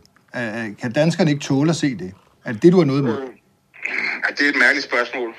Kan 0.82 0.92
danskerne 0.92 1.32
ikke 1.32 1.44
tåle 1.44 1.70
at 1.70 1.76
se 1.76 1.98
det? 1.98 2.12
Er 2.46 2.52
det 2.52 2.64
det, 2.64 2.72
du 2.72 2.78
har 2.78 2.86
noget 2.86 3.00
imod? 3.02 3.18
Ja, 3.18 4.34
det 4.38 4.46
er 4.46 4.50
et 4.50 4.56
mærkeligt 4.60 4.86
spørgsmål, 4.86 5.30
øh, 5.30 5.36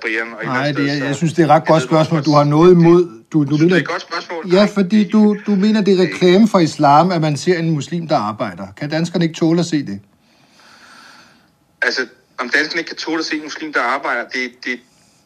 Brian. 0.00 0.22
Og 0.32 0.38
et 0.38 0.40
eller 0.40 0.52
Nej, 0.52 0.72
det, 0.72 0.86
jeg, 0.86 1.06
jeg 1.06 1.14
synes, 1.14 1.32
det 1.32 1.42
er 1.42 1.46
et 1.46 1.50
ret 1.50 1.66
godt 1.66 1.82
spørgsmål. 1.82 2.24
Du 2.24 2.32
har 2.32 2.44
noget 2.44 2.72
imod... 2.72 3.20
Du, 3.32 3.44
du 3.44 3.56
mener, 3.56 3.64
det 3.64 3.72
er 3.72 3.76
et 3.76 3.88
godt 3.88 4.02
spørgsmål? 4.02 4.52
Ja, 4.52 4.64
fordi 4.64 5.08
du, 5.08 5.36
du 5.46 5.50
mener, 5.50 5.80
det 5.80 5.98
er 5.98 6.02
reklame 6.02 6.48
for 6.48 6.58
islam, 6.58 7.10
at 7.10 7.20
man 7.20 7.36
ser 7.36 7.58
en 7.58 7.70
muslim, 7.70 8.08
der 8.08 8.16
arbejder. 8.16 8.66
Kan 8.76 8.90
danskerne 8.90 9.24
ikke 9.24 9.34
tåle 9.34 9.60
at 9.60 9.66
se 9.66 9.86
det? 9.86 10.00
Altså, 11.82 12.06
om 12.38 12.48
danskerne 12.48 12.78
ikke 12.78 12.88
kan 12.88 12.96
tåle 12.96 13.18
at 13.18 13.24
se 13.24 13.36
en 13.36 13.42
muslim, 13.42 13.72
der 13.72 13.80
arbejder, 13.80 14.22
det, 14.32 14.50
det, 14.64 14.80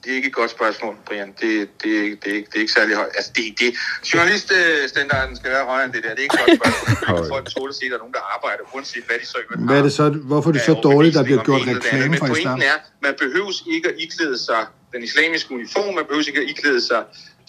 det 0.04 0.12
er 0.12 0.16
ikke 0.16 0.28
et 0.28 0.34
godt 0.34 0.50
spørgsmål, 0.50 0.94
Brian. 1.06 1.28
Det, 1.40 1.68
det, 1.82 1.98
er, 1.98 2.02
ikke- 2.02 2.16
det, 2.24 2.30
er, 2.32 2.36
ikke- 2.36 2.48
det 2.50 2.56
er 2.56 2.60
ikke 2.60 2.72
særlig 2.72 2.96
højt. 2.96 3.12
Altså, 3.18 3.30
det, 3.36 3.44
det, 3.60 3.68
journaliststandarden 4.14 5.36
skal 5.36 5.50
være 5.50 5.64
højere 5.64 5.84
end 5.84 5.92
det 5.92 6.02
der. 6.04 6.10
Det 6.10 6.18
er 6.18 6.22
ikke 6.22 6.34
et 6.52 6.60
godt 6.62 6.74
spørgsmål. 6.74 7.16
Kan 7.18 7.28
folk 7.34 7.46
tåle 7.56 7.68
at 7.68 7.74
se, 7.74 7.84
at 7.84 7.90
der 7.90 7.96
er 7.96 8.02
nogen, 8.04 8.14
der 8.18 8.24
arbejder, 8.36 8.62
uanset 8.74 9.04
hvad 9.08 9.16
de 9.22 9.26
så 9.26 9.36
ikke 9.42 9.64
Hvad 9.68 9.78
er 9.78 9.82
det 9.88 9.92
så, 9.92 10.04
hvorfor 10.10 10.48
er 10.50 10.52
det 10.52 10.62
så 10.70 10.74
dårligt, 10.88 11.14
der 11.18 11.22
bliver 11.28 11.42
gjort 11.48 11.60
reklame 11.60 12.16
for 12.18 12.26
Men 12.26 12.36
islam? 12.36 12.58
pointen 12.58 12.62
er, 12.72 12.76
man 13.06 13.14
behøves 13.24 13.56
ikke 13.74 13.86
at 13.92 13.94
iklæde 14.04 14.38
sig 14.48 14.62
den 14.94 15.02
islamiske 15.08 15.48
uniform, 15.58 15.94
man 16.00 16.04
behøves 16.08 16.26
ikke 16.30 16.40
at 16.44 16.48
iklæde 16.52 16.80
sig 16.90 17.00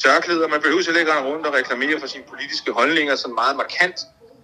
tørklæder, 0.04 0.48
man 0.56 0.62
behøves 0.66 0.86
heller 0.86 1.00
ikke 1.00 1.12
at 1.12 1.24
rundt 1.30 1.46
og 1.50 1.54
reklamere 1.60 2.00
for 2.00 2.08
sine 2.08 2.24
politiske 2.32 2.72
holdninger 2.80 3.16
sådan 3.16 3.36
meget 3.44 3.56
markant, 3.64 3.98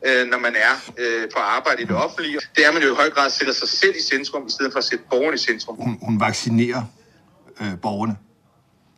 øh, 0.07 0.21
når 0.31 0.39
man 0.47 0.53
er 0.67 0.73
øh, 1.03 1.23
på 1.35 1.39
arbejde 1.39 1.79
i 1.81 1.85
det 1.85 1.95
offentlige. 2.05 2.37
Det 2.55 2.61
er, 2.63 2.67
at 2.67 2.73
man 2.73 2.83
jo 2.83 2.89
i 2.93 2.95
høj 3.01 3.09
grad 3.15 3.29
sætter 3.29 3.53
sig 3.61 3.69
selv 3.81 3.93
i 4.01 4.03
centrum, 4.11 4.43
i 4.47 4.51
stedet 4.55 4.71
for 4.71 4.79
at 4.79 4.85
sætte 4.89 5.03
borgerne 5.11 5.35
i 5.35 5.43
centrum. 5.49 5.75
Hun, 5.85 5.97
hun 6.07 6.19
vaccinerer 6.19 6.83
øh, 7.61 7.77
borgerne. 7.81 8.15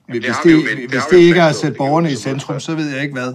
Hvis 0.08 0.26
har 0.26 0.44
det, 0.44 0.52
jo 0.52 0.58
vendt- 0.58 0.90
hvis 0.90 1.04
det 1.04 1.12
det 1.12 1.18
ikke 1.18 1.40
er 1.40 1.46
at 1.46 1.56
sætte 1.56 1.70
Det 1.70 1.78
borgerne 1.78 2.12
i 2.12 2.16
centrum, 2.16 2.60
så 2.60 2.76
ved 2.76 2.90
jeg 2.94 3.02
ikke 3.02 3.14
hvad. 3.14 3.34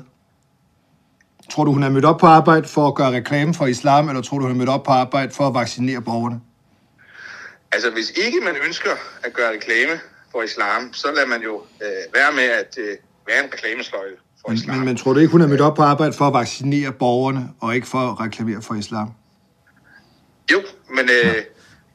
Tror 1.50 1.64
du, 1.64 1.72
hun 1.72 1.82
er 1.82 1.88
mødt 1.88 2.04
op 2.04 2.18
på 2.18 2.26
arbejde 2.26 2.68
for 2.68 2.88
at 2.88 2.94
gøre 2.94 3.10
reklame 3.10 3.54
for 3.54 3.66
islam, 3.66 4.08
eller 4.08 4.22
tror 4.22 4.38
du, 4.38 4.42
hun 4.44 4.52
er 4.52 4.56
mødt 4.58 4.68
op 4.68 4.82
på 4.82 4.90
arbejde 4.92 5.32
for 5.34 5.46
at 5.46 5.54
vaccinere 5.54 6.02
borgerne? 6.02 6.40
Altså, 7.72 7.90
hvis 7.90 8.10
ikke 8.10 8.40
man 8.44 8.54
ønsker 8.66 8.90
at 9.22 9.32
gøre 9.32 9.52
reklame 9.52 10.00
for 10.32 10.42
islam, 10.42 10.92
så 10.92 11.08
lader 11.14 11.26
man 11.26 11.42
jo 11.42 11.62
øh, 11.82 11.88
være 12.14 12.32
med 12.34 12.42
at 12.42 12.78
øh, 12.78 12.96
være 13.26 13.44
en 13.44 13.50
reklamesløjle 13.52 14.16
for 14.40 14.48
Men, 14.48 14.56
islam. 14.56 14.76
men, 14.76 14.84
men 14.84 14.96
tror 14.96 15.12
du 15.12 15.18
ikke, 15.18 15.32
hun 15.32 15.40
er 15.40 15.46
mødt 15.46 15.60
op 15.60 15.74
på 15.76 15.82
arbejde 15.82 16.12
for 16.12 16.26
at 16.26 16.32
vaccinere 16.32 16.92
borgerne, 16.92 17.48
og 17.60 17.74
ikke 17.74 17.86
for 17.86 17.98
at 17.98 18.20
reklamere 18.20 18.62
for 18.62 18.74
islam? 18.74 19.10
Jo, 20.52 20.62
men 20.90 21.08
øh, 21.24 21.34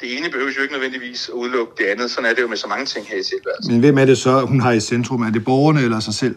det 0.03 0.17
ene 0.17 0.29
behøver 0.29 0.51
jo 0.57 0.61
ikke 0.61 0.73
nødvendigvis 0.73 1.29
at 1.29 1.33
udelukke 1.33 1.73
det 1.77 1.85
andet. 1.85 2.11
Sådan 2.11 2.29
er 2.29 2.33
det 2.33 2.41
jo 2.41 2.47
med 2.47 2.57
så 2.57 2.67
mange 2.67 2.85
ting 2.85 3.07
her 3.07 3.17
i 3.17 3.23
tilværelsen. 3.23 3.71
Men 3.73 3.79
hvem 3.79 3.97
er 3.97 4.05
det 4.05 4.17
så, 4.17 4.41
hun 4.45 4.59
har 4.59 4.71
i 4.71 4.79
centrum? 4.79 5.21
Er 5.21 5.31
det 5.31 5.43
borgerne 5.45 5.81
eller 5.81 5.99
sig 5.99 6.13
selv? 6.13 6.35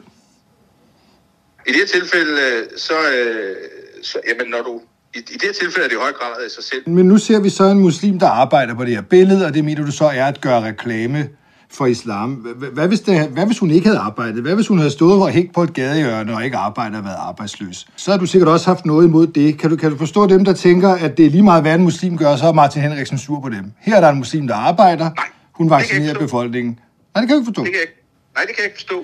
I 1.66 1.72
det 1.72 1.76
her 1.76 1.86
tilfælde, 1.86 2.32
øh, 2.32 2.66
så, 2.76 2.94
øh, 2.94 3.56
så 4.02 4.18
jamen, 4.28 4.50
når 4.50 4.62
du, 4.62 4.80
i, 5.14 5.18
i 5.18 5.22
det 5.22 5.42
her 5.42 5.52
tilfælde 5.52 5.84
er 5.84 5.88
det 5.88 5.96
i 5.96 5.98
høj 5.98 6.12
grad 6.12 6.44
af 6.44 6.50
sig 6.50 6.64
selv. 6.64 6.88
Men 6.88 7.08
nu 7.08 7.18
ser 7.18 7.40
vi 7.40 7.50
så 7.50 7.64
en 7.64 7.78
muslim, 7.78 8.18
der 8.18 8.28
arbejder 8.28 8.74
på 8.74 8.84
det 8.84 8.94
her 8.94 9.02
billede, 9.02 9.46
og 9.46 9.54
det 9.54 9.64
mener 9.64 9.84
du 9.84 9.92
så 9.92 10.04
er 10.04 10.24
at 10.24 10.40
gøre 10.40 10.64
reklame 10.64 11.28
for 11.76 11.86
islam. 11.86 12.30
Hvad, 12.72 12.88
hvis, 12.88 13.00
det, 13.00 13.28
hvad 13.28 13.46
hvis 13.46 13.58
hun 13.58 13.70
ikke 13.70 13.86
havde 13.86 13.98
arbejdet? 13.98 14.42
Hvad 14.42 14.54
hvis 14.54 14.66
hun 14.68 14.78
havde 14.78 14.90
stået 14.90 15.22
og 15.22 15.30
hængt 15.30 15.54
på 15.54 15.62
et 15.62 15.72
gadehjørne 15.74 16.34
og 16.36 16.44
ikke 16.44 16.56
arbejdet 16.56 16.98
og 16.98 17.04
været 17.04 17.16
arbejdsløs? 17.18 17.86
Så 17.96 18.10
har 18.10 18.18
du 18.18 18.26
sikkert 18.26 18.48
også 18.48 18.66
haft 18.66 18.86
noget 18.86 19.06
imod 19.06 19.26
det. 19.26 19.58
Kan 19.58 19.70
du, 19.70 19.76
kan 19.76 19.90
du 19.90 19.98
forstå 19.98 20.26
dem, 20.26 20.44
der 20.44 20.52
tænker, 20.52 20.88
at 20.90 21.16
det 21.16 21.26
er 21.26 21.30
lige 21.30 21.42
meget, 21.42 21.62
hvad 21.62 21.74
en 21.74 21.82
muslim 21.82 22.18
gør, 22.18 22.36
så 22.36 22.46
er 22.46 22.52
Martin 22.52 22.82
Henriksen 22.82 23.18
sur 23.18 23.40
på 23.40 23.48
dem? 23.48 23.72
Her 23.80 23.96
er 23.96 24.00
der 24.00 24.08
en 24.08 24.18
muslim, 24.18 24.46
der 24.46 24.54
arbejder. 24.54 25.04
Nej, 25.10 25.24
Hun 25.52 25.70
vaccinerer 25.70 26.14
befolkningen. 26.18 26.72
Nej, 27.14 27.20
det 27.20 27.28
kan 27.28 27.34
jeg 27.36 27.40
ikke 27.40 27.46
forstå. 27.50 27.64
Det 27.64 27.72
kan 27.72 27.80
jeg, 27.80 27.88
ikke- 27.88 28.02
nej, 28.34 28.44
det 28.44 28.54
kan 28.56 28.62
jeg 28.64 28.70
ikke 28.70 28.78
forstå. 28.82 28.98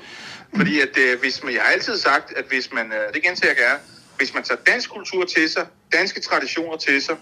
Fordi 0.56 0.80
at, 0.80 0.94
øh, 1.04 1.20
hvis 1.22 1.40
man, 1.44 1.52
jeg 1.52 1.60
har 1.64 1.72
altid 1.72 1.96
sagt, 1.98 2.26
at 2.36 2.44
hvis 2.52 2.66
man, 2.76 2.86
øh, 2.86 3.04
det 3.14 3.20
gentager 3.26 3.50
jeg 3.54 3.56
gerne, 3.66 3.80
hvis 4.18 4.34
man 4.34 4.42
tager 4.48 4.60
dansk 4.72 4.90
kultur 4.96 5.24
til 5.36 5.48
sig, 5.54 5.64
danske 5.98 6.20
traditioner 6.28 6.76
til 6.86 7.02
sig, 7.06 7.14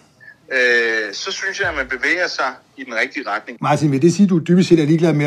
øh, 0.52 1.14
så 1.14 1.32
synes 1.32 1.60
jeg, 1.60 1.68
at 1.68 1.74
man 1.76 1.88
bevæger 1.88 2.26
sig 2.28 2.52
i 2.76 2.84
den 2.84 2.94
rigtige 2.94 3.28
retning. 3.28 3.58
Martin, 3.60 3.92
vil 3.92 4.02
det 4.02 4.12
sige, 4.12 4.24
at 4.24 4.30
du 4.30 4.38
dybest 4.38 4.68
set 4.68 4.80
er 4.80 4.84
ligeglad 4.86 5.12
med, 5.12 5.26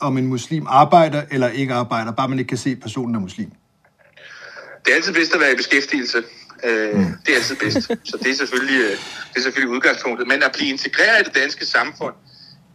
om- 0.00 0.18
en 0.18 0.26
muslim 0.26 0.66
arbejder 0.68 1.22
eller 1.30 1.48
ikke 1.48 1.74
arbejder, 1.74 2.12
bare 2.12 2.28
man 2.28 2.38
ikke 2.38 2.48
kan 2.48 2.58
se, 2.58 2.70
at 2.70 2.80
personen 2.80 3.14
er 3.14 3.18
muslim? 3.18 3.50
Det 4.84 4.90
er 4.92 4.94
altid 4.96 5.12
bedst 5.14 5.34
at 5.34 5.40
være 5.40 5.52
i 5.52 5.56
beskæftigelse. 5.56 6.18
Øh, 6.64 6.94
mm. 6.98 7.04
Det 7.26 7.32
er 7.32 7.36
altid 7.36 7.56
bedst. 7.56 7.82
Så 8.04 8.16
det 8.22 8.30
er, 8.30 8.34
selvfølgelig, 8.34 8.80
øh, 8.80 8.90
det 8.90 9.36
er 9.36 9.40
selvfølgelig 9.40 9.74
udgangspunktet. 9.76 10.28
Men 10.28 10.42
at 10.42 10.50
blive 10.56 10.70
integreret 10.70 11.20
i 11.20 11.24
det 11.24 11.34
danske 11.34 11.66
samfund, 11.66 12.14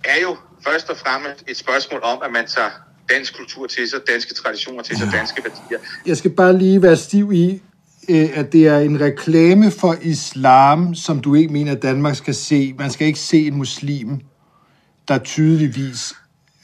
er 0.04 0.22
jo 0.22 0.38
først 0.68 0.90
og 0.90 0.98
fremmest 0.98 1.44
et 1.48 1.58
spørgsmål 1.58 2.00
om, 2.04 2.20
at 2.26 2.32
man 2.32 2.48
tager 2.48 2.70
dansk 3.10 3.38
kultur 3.38 3.68
til 3.68 3.90
sig, 3.90 4.00
danske 4.08 4.34
traditioner 4.34 4.84
til 4.84 4.98
sig, 4.98 5.10
danske 5.14 5.44
værdier. 5.44 5.80
Jeg 6.06 6.18
skal 6.18 6.32
bare 6.32 6.58
lige 6.58 6.82
være 6.82 6.98
stiv 6.98 7.32
i, 7.34 7.62
øh, 8.10 8.30
at 8.34 8.54
det 8.54 8.68
er 8.68 8.80
en 8.80 9.02
reklame 9.02 9.72
for 9.72 9.96
islam, 10.02 10.96
som 10.96 11.20
du 11.20 11.36
ikke 11.36 11.54
mener, 11.54 11.72
at 11.72 11.82
Danmark 11.82 12.16
skal 12.16 12.36
se. 12.36 12.76
Man 12.80 12.92
skal 12.92 13.08
ikke 13.08 13.20
se 13.20 13.48
en 13.48 13.56
muslim, 13.56 14.20
der 15.08 15.18
tydeligvis 15.18 16.14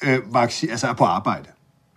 øh, 0.04 0.34
vaccin, 0.34 0.70
altså 0.70 0.88
er 0.88 0.94
på 0.94 1.04
arbejde. 1.04 1.50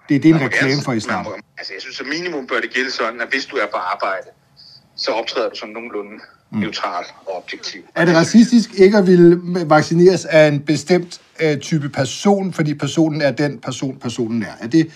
Det, 0.08 0.22
det 0.22 0.30
er 0.30 0.34
en 0.34 0.40
reklame 0.40 0.82
for 0.84 0.92
islam. 0.92 1.24
Må- 1.24 1.34
Altså, 1.58 1.72
jeg 1.72 1.82
synes, 1.82 1.96
som 1.96 2.06
minimum 2.06 2.46
bør 2.46 2.60
det 2.60 2.70
gælde 2.74 2.90
sådan, 2.90 3.20
at 3.20 3.28
hvis 3.30 3.44
du 3.46 3.56
er 3.56 3.66
på 3.72 3.76
arbejde, 3.76 4.26
så 4.96 5.10
optræder 5.10 5.48
du 5.48 5.56
som 5.56 5.68
nogenlunde 5.68 6.12
Mm. 6.50 6.58
neutral 6.58 7.04
og 7.26 7.36
objektiv. 7.36 7.80
Er 7.94 8.04
det 8.04 8.14
racistisk 8.16 8.70
ikke 8.74 8.98
at 8.98 9.06
ville 9.06 9.40
vaccineres 9.66 10.24
af 10.24 10.48
en 10.48 10.60
bestemt 10.60 11.20
øh, 11.40 11.58
type 11.58 11.88
person, 11.88 12.52
fordi 12.52 12.74
personen 12.74 13.20
er 13.22 13.30
den 13.30 13.58
person, 13.58 13.96
personen 13.98 14.42
er? 14.42 14.52
Er 14.60 14.66
det, 14.66 14.90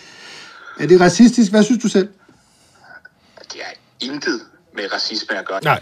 er 0.80 0.86
det 0.86 1.00
racistisk? 1.00 1.50
Hvad 1.50 1.62
synes 1.62 1.82
du 1.82 1.88
selv? 1.88 2.08
Det 3.52 3.60
er 3.60 3.72
intet 4.02 4.40
med 4.74 4.92
racisme 4.94 5.38
at 5.38 5.46
gøre. 5.46 5.60
Nej, 5.64 5.80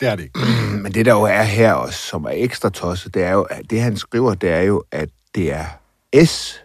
det 0.00 0.08
er 0.08 0.16
det 0.16 0.22
ikke. 0.22 0.40
Men 0.82 0.94
det, 0.94 1.06
der 1.06 1.12
jo 1.12 1.22
er 1.22 1.42
her 1.42 1.72
også, 1.72 1.98
som 1.98 2.24
er 2.24 2.32
ekstra 2.32 2.70
tosset, 2.70 3.14
det 3.14 3.22
er 3.22 3.32
jo, 3.32 3.42
at 3.42 3.70
det 3.70 3.80
han 3.80 3.96
skriver, 3.96 4.34
det 4.34 4.50
er 4.50 4.60
jo, 4.60 4.84
at 4.92 5.08
det 5.34 5.52
er 5.52 5.66
S, 6.24 6.60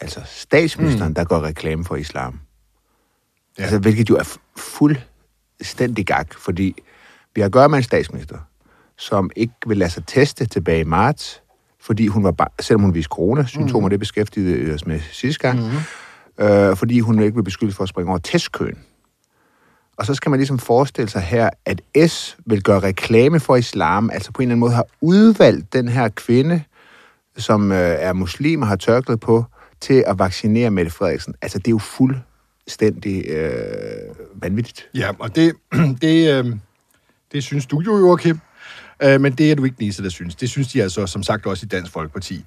altså 0.00 0.20
statsministeren, 0.26 1.08
mm. 1.08 1.14
der 1.14 1.24
går 1.24 1.42
reklame 1.42 1.84
for 1.84 1.96
islam. 1.96 2.40
Ja. 3.58 3.62
Altså, 3.62 3.78
hvilket 3.78 4.10
jo 4.10 4.16
er 4.16 4.22
fu- 4.22 4.40
fuldstændig 4.56 6.06
gak, 6.06 6.34
fordi 6.34 6.74
vi 7.34 7.40
har 7.40 7.46
at 7.46 7.52
gøre 7.52 7.68
med 7.68 7.78
en 7.78 7.84
statsminister, 7.84 8.38
som 8.96 9.30
ikke 9.36 9.54
vil 9.66 9.76
lade 9.76 9.90
sig 9.90 10.06
teste 10.06 10.46
tilbage 10.46 10.80
i 10.80 10.84
marts, 10.84 11.42
fordi 11.80 12.06
hun 12.06 12.24
var 12.24 12.30
bare, 12.30 12.48
selvom 12.60 12.80
hun 12.80 12.94
viste 12.94 13.08
corona-symptomer, 13.08 13.86
mm. 13.86 13.90
det 13.90 14.00
beskæftigede 14.00 14.74
os 14.74 14.86
med 14.86 15.00
sidste 15.12 15.40
gang, 15.40 15.60
mm. 16.38 16.44
øh, 16.44 16.76
fordi 16.76 17.00
hun 17.00 17.22
ikke 17.22 17.34
vil 17.34 17.42
beskyldes 17.42 17.76
for 17.76 17.82
at 17.82 17.88
springe 17.88 18.10
over 18.10 18.18
testkøen. 18.18 18.78
Og 19.98 20.06
så 20.06 20.14
skal 20.14 20.30
man 20.30 20.38
ligesom 20.38 20.58
forestille 20.58 21.10
sig 21.10 21.22
her, 21.22 21.50
at 21.64 21.82
S 22.10 22.36
vil 22.46 22.62
gøre 22.62 22.80
reklame 22.80 23.40
for 23.40 23.56
islam, 23.56 24.10
altså 24.10 24.32
på 24.32 24.42
en 24.42 24.48
eller 24.48 24.52
anden 24.52 24.60
måde 24.60 24.72
har 24.72 24.86
udvalgt 25.00 25.72
den 25.72 25.88
her 25.88 26.08
kvinde, 26.08 26.62
som 27.36 27.72
øh, 27.72 27.78
er 27.78 28.12
muslim 28.12 28.62
og 28.62 28.68
har 28.68 28.76
tørklæde 28.76 29.18
på, 29.18 29.44
til 29.80 30.04
at 30.06 30.18
vaccinere 30.18 30.70
Mette 30.70 30.90
Frederiksen. 30.90 31.34
Altså, 31.42 31.58
det 31.58 31.66
er 31.66 31.70
jo 31.70 31.78
fuldstændig 31.78 33.26
øh, 33.28 33.52
vanvittigt. 34.34 34.88
Ja, 34.94 35.10
og 35.18 35.36
det, 35.36 35.52
det, 36.02 36.44
øh, 36.44 36.56
det 37.32 37.42
synes 37.42 37.66
du 37.66 37.80
jo, 37.80 37.98
Joachim. 37.98 38.40
Øh, 39.02 39.20
men 39.20 39.32
det 39.32 39.50
er 39.50 39.54
du 39.54 39.64
ikke 39.64 39.76
den 39.76 39.84
eneste, 39.84 40.02
der 40.02 40.08
synes. 40.08 40.34
Det 40.34 40.50
synes 40.50 40.68
de 40.68 40.82
altså, 40.82 41.06
som 41.06 41.22
sagt, 41.22 41.46
også 41.46 41.66
i 41.66 41.68
Dansk 41.68 41.92
Folkeparti. 41.92 42.44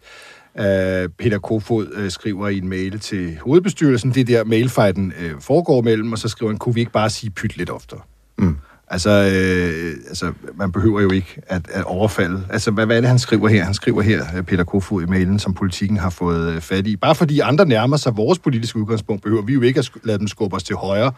Øh, 0.59 1.09
Peter 1.09 1.39
Kofod 1.39 1.87
øh, 1.93 2.11
skriver 2.11 2.47
i 2.47 2.57
en 2.57 2.69
mail 2.69 2.99
til 2.99 3.37
hovedbestyrelsen, 3.41 4.11
det 4.11 4.21
er 4.21 4.25
der 4.25 4.43
mailfejden 4.43 5.13
øh, 5.19 5.31
foregår 5.39 5.81
mellem, 5.81 6.11
og 6.11 6.17
så 6.17 6.27
skriver 6.27 6.51
han, 6.51 6.57
kunne 6.57 6.75
vi 6.75 6.79
ikke 6.79 6.91
bare 6.91 7.09
sige 7.09 7.29
pyt 7.29 7.57
lidt 7.57 7.69
oftere? 7.69 7.99
Mm. 8.37 8.57
Altså, 8.87 9.09
øh, 9.09 9.93
altså, 10.07 10.31
man 10.55 10.71
behøver 10.71 11.01
jo 11.01 11.11
ikke 11.11 11.41
at, 11.47 11.69
at 11.69 11.83
overfalde. 11.83 12.43
Altså, 12.49 12.71
hvad, 12.71 12.85
hvad 12.85 12.97
er 12.97 13.01
det, 13.01 13.09
han 13.09 13.19
skriver 13.19 13.47
her? 13.47 13.63
Han 13.63 13.73
skriver 13.73 14.01
her, 14.01 14.25
øh, 14.37 14.43
Peter 14.43 14.63
Kofod, 14.63 15.03
i 15.03 15.05
mailen, 15.05 15.39
som 15.39 15.53
politikken 15.53 15.97
har 15.97 16.09
fået 16.09 16.63
fat 16.63 16.87
i. 16.87 16.95
Bare 16.95 17.15
fordi 17.15 17.39
andre 17.39 17.65
nærmer 17.65 17.97
sig 17.97 18.17
vores 18.17 18.39
politiske 18.39 18.79
udgangspunkt, 18.79 19.23
behøver 19.23 19.41
vi 19.41 19.53
jo 19.53 19.61
ikke 19.61 19.79
at 19.79 19.91
lade 20.03 20.19
dem 20.19 20.27
skubbe 20.27 20.55
os 20.55 20.63
til 20.63 20.75
højre 20.75 21.11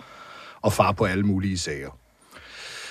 og 0.61 0.73
far 0.73 0.91
på 0.91 1.05
alle 1.05 1.23
mulige 1.23 1.57
sager. 1.57 1.97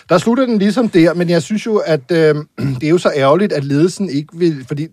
Der 0.09 0.19
slutter 0.19 0.47
den 0.47 0.59
ligesom 0.59 0.89
der, 0.89 1.15
men 1.15 1.29
jeg 1.31 1.43
synes 1.43 1.67
jo, 1.67 1.77
at 1.77 2.13
øh, 2.13 2.35
det 2.81 2.85
er 2.85 2.89
jo 2.89 2.99
så 2.99 3.13
ærgerligt, 3.17 3.53
at 3.53 3.65
ledelsen 3.65 4.09
ikke 4.09 4.29
vil... 4.39 4.65
Fordi 4.69 4.89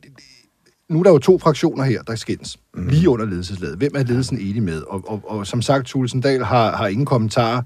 nu 0.89 0.99
er 0.99 1.03
der 1.03 1.11
jo 1.11 1.17
to 1.17 1.37
fraktioner 1.37 1.83
her, 1.83 2.01
der 2.01 2.15
skændes. 2.15 2.57
Mm. 2.73 2.87
Lige 2.87 3.09
under 3.09 3.25
ledelseslaget. 3.25 3.77
Hvem 3.77 3.91
er 3.95 4.03
ledelsen 4.03 4.39
enig 4.39 4.63
med? 4.63 4.81
Og, 4.81 5.03
og, 5.07 5.21
og 5.27 5.47
som 5.47 5.61
sagt, 5.61 5.87
Tulsendal 5.87 6.43
har, 6.43 6.75
har 6.75 6.87
ingen 6.87 7.05
kommentarer. 7.05 7.61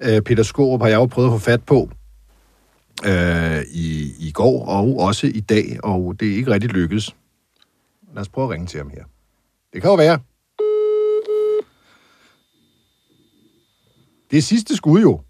Øh, 0.00 0.22
Peter 0.22 0.42
Skorup 0.42 0.80
har 0.80 0.88
jeg 0.88 0.96
jo 0.96 1.06
prøvet 1.06 1.28
at 1.28 1.32
få 1.32 1.38
fat 1.38 1.62
på 1.64 1.90
øh, 3.06 3.62
i, 3.72 4.12
i 4.18 4.30
går 4.34 4.66
og 4.66 4.98
også 4.98 5.26
i 5.26 5.40
dag, 5.40 5.78
og 5.82 6.20
det 6.20 6.32
er 6.32 6.36
ikke 6.36 6.50
rigtig 6.50 6.70
lykkedes. 6.70 7.16
Lad 8.14 8.20
os 8.20 8.28
prøve 8.28 8.44
at 8.44 8.50
ringe 8.50 8.66
til 8.66 8.78
ham 8.78 8.90
her. 8.90 9.04
Det 9.72 9.82
kan 9.82 9.90
jo 9.90 9.96
være. 9.96 10.18
Det 14.30 14.38
er 14.38 14.42
sidste 14.42 14.76
skud 14.76 15.00
jo. 15.00 15.20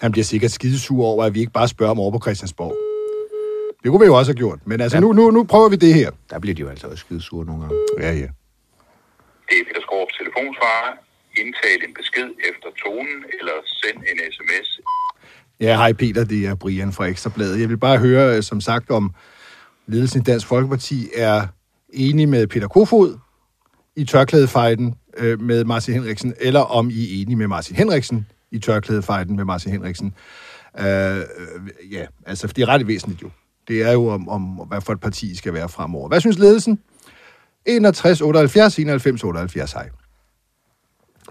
Han 0.00 0.12
bliver 0.12 0.24
sikkert 0.24 0.50
skidesur 0.50 1.04
over, 1.04 1.24
at 1.24 1.34
vi 1.34 1.40
ikke 1.40 1.52
bare 1.52 1.68
spørger 1.68 1.90
om 1.90 2.00
over 2.00 2.10
på 2.10 2.18
Christiansborg. 2.22 2.76
Det 3.82 3.90
kunne 3.90 4.00
vi 4.00 4.06
jo 4.06 4.14
også 4.14 4.32
have 4.32 4.36
gjort. 4.38 4.58
Men 4.64 4.80
altså, 4.80 4.96
Ja. 4.96 5.00
nu, 5.00 5.12
nu, 5.12 5.30
nu 5.30 5.44
prøver 5.44 5.68
vi 5.68 5.76
det 5.76 5.94
her. 5.94 6.10
Der 6.30 6.38
bliver 6.38 6.54
de 6.54 6.60
jo 6.60 6.68
altså 6.68 6.86
også 6.86 7.00
skide 7.00 7.20
sure 7.20 7.44
nogle 7.46 7.60
gange. 7.62 7.76
Ja, 7.98 8.12
ja. 8.12 8.28
Det 9.48 9.56
er 9.60 9.64
Peter 9.68 9.80
Skorups 9.86 10.14
telefonsvarer. 10.18 10.92
Indtal 11.40 11.88
en 11.88 11.94
besked 11.94 12.28
efter 12.50 12.68
tonen, 12.84 13.18
eller 13.40 13.52
send 13.66 13.96
en 13.96 14.18
sms. 14.32 14.80
Ja, 15.60 15.76
hej 15.76 15.92
Peter, 15.92 16.24
det 16.24 16.46
er 16.46 16.54
Brian 16.54 16.92
fra 16.92 17.04
Ekstrabladet. 17.06 17.60
Jeg 17.60 17.68
vil 17.68 17.76
bare 17.78 17.98
høre, 17.98 18.36
øh, 18.36 18.42
som 18.42 18.60
sagt, 18.60 18.90
om 18.90 19.14
ledelsen 19.86 20.20
i 20.20 20.24
Dansk 20.24 20.46
Folkeparti 20.46 21.08
er 21.16 21.46
enig 21.92 22.28
med 22.28 22.46
Peter 22.46 22.68
Kofod 22.68 23.18
i 23.96 24.04
tørklædefejden 24.04 24.94
øh, 25.16 25.40
med 25.40 25.64
Martin 25.64 25.94
Henriksen, 25.94 26.34
eller 26.40 26.60
om 26.60 26.90
I 26.90 27.02
er 27.18 27.22
enige 27.22 27.36
med 27.36 27.46
Martin 27.48 27.76
Henriksen 27.76 28.26
i 28.52 28.58
tørklædefejden 28.58 29.36
med 29.36 29.44
Martin 29.44 29.72
Henriksen. 29.72 30.14
Øh, 30.80 31.16
øh, 31.16 31.22
ja, 31.92 32.06
altså, 32.26 32.46
for 32.46 32.54
det 32.54 32.62
er 32.62 32.68
ret 32.68 32.86
væsentligt 32.86 33.22
jo. 33.22 33.30
Det 33.68 33.82
er 33.82 33.92
jo 33.92 34.08
om, 34.08 34.28
om, 34.28 34.42
hvad 34.42 34.80
for 34.80 34.92
et 34.92 35.00
parti 35.00 35.36
skal 35.36 35.54
være 35.54 35.68
fremover. 35.68 36.08
Hvad 36.08 36.20
synes 36.20 36.38
ledelsen? 36.38 36.78
61, 37.66 38.20
78, 38.20 38.78
91, 38.78 39.24
78, 39.24 39.72
hej. 39.72 39.88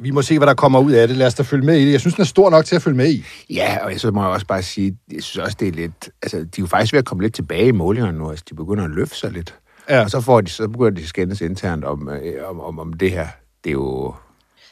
Vi 0.02 0.12
må 0.12 0.22
se, 0.22 0.38
hvad 0.38 0.48
der 0.48 0.54
kommer 0.54 0.80
ud 0.80 0.92
af 0.92 1.08
det. 1.08 1.18
Lad 1.18 1.28
os 1.28 1.34
da 1.34 1.44
følge 1.44 1.66
med 1.66 1.78
i 1.78 1.86
det. 1.86 1.92
Jeg 1.92 2.00
synes, 2.00 2.16
den 2.16 2.22
er 2.22 2.26
stor 2.26 2.50
nok 2.50 2.66
til 2.66 2.76
at 2.76 2.82
følge 2.82 2.98
med 2.98 3.10
i. 3.10 3.26
Ja, 3.50 3.86
og 3.86 3.92
så 3.98 4.12
må 4.12 4.22
jeg 4.22 4.30
også 4.30 4.46
bare 4.48 4.64
sige, 4.64 4.98
jeg 5.12 5.24
synes 5.24 5.46
også, 5.46 5.58
det 5.60 5.68
er 5.68 5.72
lidt... 5.72 6.10
Altså, 6.22 6.38
de 6.38 6.44
er 6.44 6.48
jo 6.60 6.66
faktisk 6.66 6.94
ved 6.94 7.00
at 7.00 7.06
komme 7.06 7.24
lidt 7.24 7.34
tilbage 7.34 7.68
i 7.68 7.72
målingerne 7.72 8.18
nu. 8.18 8.30
Altså, 8.30 8.46
de 8.50 8.56
begynder 8.56 8.84
at 8.84 8.90
løfte 8.90 9.16
sig 9.16 9.32
lidt. 9.32 9.56
Ja. 9.90 10.04
Og 10.04 10.10
så, 10.10 10.22
får 10.22 10.42
de, 10.42 10.50
så 10.50 10.68
begynder 10.68 10.92
de 10.92 11.02
at 11.02 11.08
skændes 11.08 11.42
internt 11.42 11.86
om, 11.86 12.10
øh, 12.10 12.50
om, 12.50 12.60
om, 12.60 12.80
om 12.80 12.94
det 12.94 13.12
her. 13.12 13.28
Det 13.64 13.70
er 13.70 13.74
jo... 13.74 14.14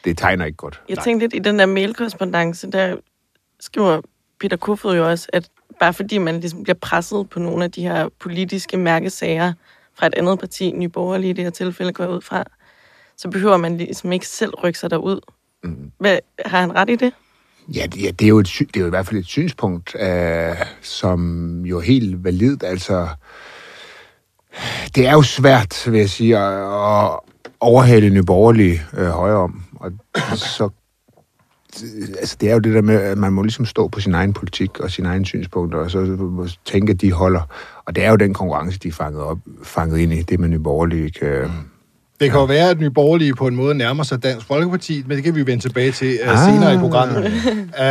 Det 0.07 0.17
tegner 0.17 0.45
ikke 0.45 0.57
godt. 0.57 0.81
Jeg 0.89 0.97
tænkte 0.97 1.23
lidt 1.23 1.33
i 1.33 1.39
den 1.39 1.59
der 1.59 1.65
mailkorrespondance, 1.65 2.71
der 2.71 2.95
skriver 3.59 4.01
Peter 4.39 4.57
Kofod 4.57 4.95
jo 4.95 5.09
også, 5.09 5.27
at 5.33 5.49
bare 5.79 5.93
fordi 5.93 6.17
man 6.17 6.39
ligesom 6.39 6.63
bliver 6.63 6.75
presset 6.81 7.29
på 7.29 7.39
nogle 7.39 7.63
af 7.63 7.71
de 7.71 7.81
her 7.81 8.09
politiske 8.19 8.77
mærkesager 8.77 9.53
fra 9.95 10.07
et 10.07 10.13
andet 10.17 10.39
parti, 10.39 10.71
Nye 10.71 10.89
Borgerlige 10.89 11.29
i 11.29 11.33
det 11.33 11.43
her 11.43 11.51
tilfælde 11.51 11.93
går 11.93 12.07
ud 12.07 12.21
fra, 12.21 12.43
så 13.17 13.29
behøver 13.29 13.57
man 13.57 13.77
ligesom 13.77 14.11
ikke 14.11 14.27
selv 14.27 14.55
rykke 14.55 14.79
sig 14.79 14.89
derud. 14.89 15.19
Mm. 15.63 15.91
Hvad, 15.97 16.19
har 16.45 16.59
han 16.59 16.75
ret 16.75 16.89
i 16.89 16.95
det? 16.95 17.13
Ja, 17.67 17.85
det, 17.85 18.03
ja, 18.03 18.11
det, 18.11 18.25
er 18.25 18.29
jo 18.29 18.39
et, 18.39 18.53
det 18.59 18.75
er 18.75 18.79
jo 18.79 18.85
i 18.87 18.89
hvert 18.89 19.07
fald 19.07 19.19
et 19.19 19.25
synspunkt, 19.25 19.95
øh, 19.99 20.55
som 20.81 21.65
jo 21.65 21.77
er 21.77 21.81
helt 21.81 22.23
validt. 22.23 22.63
Altså, 22.63 23.07
det 24.95 25.07
er 25.07 25.11
jo 25.11 25.21
svært, 25.21 25.91
vil 25.91 25.99
jeg 25.99 26.09
sige, 26.09 26.37
at, 26.37 26.53
at 26.53 27.19
overhale 27.59 28.09
Nye 28.09 28.23
Borgerlige 28.23 28.81
øh, 28.97 29.07
højere 29.07 29.37
om. 29.37 29.63
Og 29.79 29.91
så, 30.37 30.69
altså, 32.19 32.37
det 32.41 32.49
er 32.49 32.53
jo 32.53 32.59
det 32.59 32.73
der 32.73 32.81
med, 32.81 32.95
at 32.95 33.17
man 33.17 33.33
må 33.33 33.41
ligesom 33.41 33.65
stå 33.65 33.87
på 33.87 33.99
sin 33.99 34.13
egen 34.13 34.33
politik 34.33 34.79
og 34.79 34.91
sine 34.91 35.07
egne 35.07 35.25
synspunkter, 35.25 35.79
og 35.79 35.91
så 35.91 36.49
tænke, 36.65 36.91
at 36.91 37.01
de 37.01 37.11
holder. 37.11 37.41
Og 37.85 37.95
det 37.95 38.03
er 38.05 38.09
jo 38.09 38.15
den 38.15 38.33
konkurrence, 38.33 38.79
de 38.79 38.87
er 38.87 38.91
fanget, 38.91 39.21
op, 39.21 39.37
fanget 39.63 39.99
ind 39.99 40.13
i, 40.13 40.21
det 40.21 40.39
med 40.39 40.49
Nye 40.49 40.59
Borgerlige 40.59 41.09
kan... 41.11 41.43
Mm. 41.43 41.51
Det 42.19 42.31
kan 42.31 42.39
jo 42.39 42.45
være, 42.45 42.69
at 42.69 42.79
Nye 42.79 42.89
Borgerlige 42.89 43.35
på 43.35 43.47
en 43.47 43.55
måde 43.55 43.75
nærmer 43.75 44.03
sig 44.03 44.23
Dansk 44.23 44.47
Folkeparti, 44.47 45.03
men 45.07 45.15
det 45.15 45.23
kan 45.23 45.35
vi 45.35 45.45
vende 45.45 45.63
tilbage 45.63 45.91
til 45.91 46.19
uh, 46.23 46.31
Ah. 46.31 46.53
senere 46.53 46.73
i 46.73 46.77
programmet. 46.77 47.25
Uh, 47.25 47.81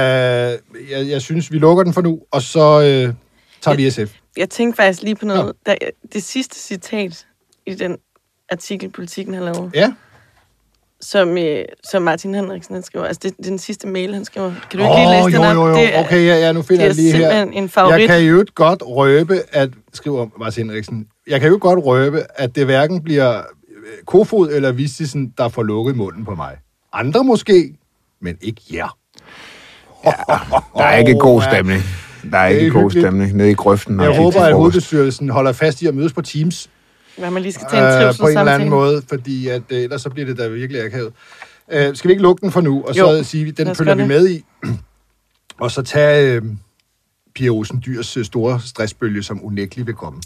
jeg, 0.90 1.08
jeg 1.08 1.22
synes, 1.22 1.52
vi 1.52 1.58
lukker 1.58 1.84
den 1.84 1.92
for 1.92 2.00
nu, 2.02 2.20
og 2.30 2.42
så 2.42 2.76
uh, 2.78 3.14
tager 3.60 3.76
vi 3.76 3.90
SF. 3.90 4.14
Jeg 4.36 4.50
tænkte 4.50 4.76
faktisk 4.76 5.02
lige 5.02 5.14
på 5.16 5.26
noget. 5.26 5.52
Der, 5.66 5.74
det 6.12 6.22
sidste 6.22 6.56
citat 6.58 7.26
i 7.66 7.74
den 7.74 7.96
artikel, 8.50 8.90
Politikken 8.90 9.34
har 9.34 9.42
lavet, 9.42 9.70
Ja. 9.74 9.92
Som, 11.00 11.38
øh, 11.38 11.64
som 11.90 12.02
Martin 12.02 12.34
Henriksen 12.34 12.74
han 12.74 12.82
skriver. 12.82 13.06
Altså, 13.06 13.20
det, 13.22 13.36
det 13.36 13.46
er 13.46 13.50
den 13.50 13.58
sidste 13.58 13.86
mail, 13.88 14.14
han 14.14 14.24
skriver. 14.24 14.52
Kan 14.70 14.78
du 14.80 14.84
ikke 14.84 14.96
lige 14.96 15.10
læse 15.10 15.36
jo, 15.36 15.42
den 15.48 15.56
op? 15.56 15.56
jo, 15.56 15.68
jo. 15.68 15.74
Det 15.74 15.96
er, 15.96 16.04
Okay, 16.04 16.26
ja, 16.26 16.36
ja, 16.36 16.52
nu 16.52 16.62
finder 16.62 16.82
er 16.82 16.86
jeg 16.86 16.94
lige 16.94 17.12
her. 17.12 17.18
simpelthen 17.18 17.52
en 17.52 17.68
favorit. 17.68 18.00
Jeg 18.00 18.08
kan 18.08 18.20
jo 18.20 18.40
ikke 18.40 18.52
godt 18.52 18.82
røbe, 18.86 19.42
at, 19.52 19.70
skriver 19.94 20.26
Martin 20.38 20.66
Henriksen, 20.66 21.06
jeg 21.28 21.40
kan 21.40 21.48
jo 21.50 21.58
godt 21.60 21.84
røbe, 21.84 22.22
at 22.34 22.56
det 22.56 22.64
hverken 22.64 23.02
bliver 23.02 23.38
øh, 23.38 24.04
Kofod 24.06 24.50
eller 24.50 24.72
Vistisen, 24.72 25.32
der 25.38 25.48
får 25.48 25.62
lukket 25.62 25.96
munden 25.96 26.24
på 26.24 26.34
mig. 26.34 26.56
Andre 26.92 27.24
måske, 27.24 27.74
men 28.20 28.36
ikke 28.40 28.62
jer. 28.72 28.96
Der 30.76 30.84
er 30.84 30.96
ikke 30.96 31.14
god 31.14 31.42
ja. 31.42 31.50
stemning. 31.50 31.82
Der 32.30 32.38
er 32.38 32.48
Det 32.48 32.56
er 32.56 32.60
ikke 32.60 32.80
god 32.80 32.90
stemning 32.90 33.36
nede 33.36 33.50
i 33.50 33.54
grøften. 33.54 34.00
Jeg 34.00 34.06
er 34.06 34.16
håber, 34.16 34.40
at 34.40 34.54
hovedbestyrelsen 34.54 35.28
holder 35.28 35.52
fast 35.52 35.82
i 35.82 35.86
at 35.86 35.94
mødes 35.94 36.12
på 36.12 36.22
Teams. 36.22 36.70
Hvad 37.18 37.30
man 37.30 37.42
lige 37.42 37.52
skal 37.52 37.66
tage 37.70 38.02
en 38.02 38.08
øh, 38.08 38.14
på 38.20 38.28
en 38.28 38.38
eller 38.38 38.52
anden 38.52 38.70
måde, 38.70 39.02
fordi 39.08 39.48
at, 39.48 39.62
øh, 39.70 39.82
ellers 39.82 40.02
så 40.02 40.10
bliver 40.10 40.26
det 40.26 40.38
da 40.38 40.48
virkelig 40.48 40.82
akavet. 40.82 41.12
Øh, 41.72 41.96
skal 41.96 42.08
vi 42.08 42.12
ikke 42.12 42.22
lukke 42.22 42.40
den 42.40 42.52
for 42.52 42.60
nu, 42.60 42.82
og 42.82 42.96
Jo, 42.98 43.06
så 43.06 43.24
sige, 43.24 43.52
den 43.52 43.74
følger 43.74 43.94
vi 43.94 44.06
med 44.06 44.28
i, 44.28 44.44
og 45.60 45.70
så 45.70 45.82
tage 45.82 46.32
øh, 46.32 46.42
Pia 47.34 47.48
Olsen 47.48 47.82
Dyrs 47.86 48.16
øh, 48.16 48.24
store 48.24 48.60
stressbølge, 48.60 49.22
som 49.22 49.44
unægteligt 49.44 49.86
vil 49.86 49.94
komme. 49.94 50.20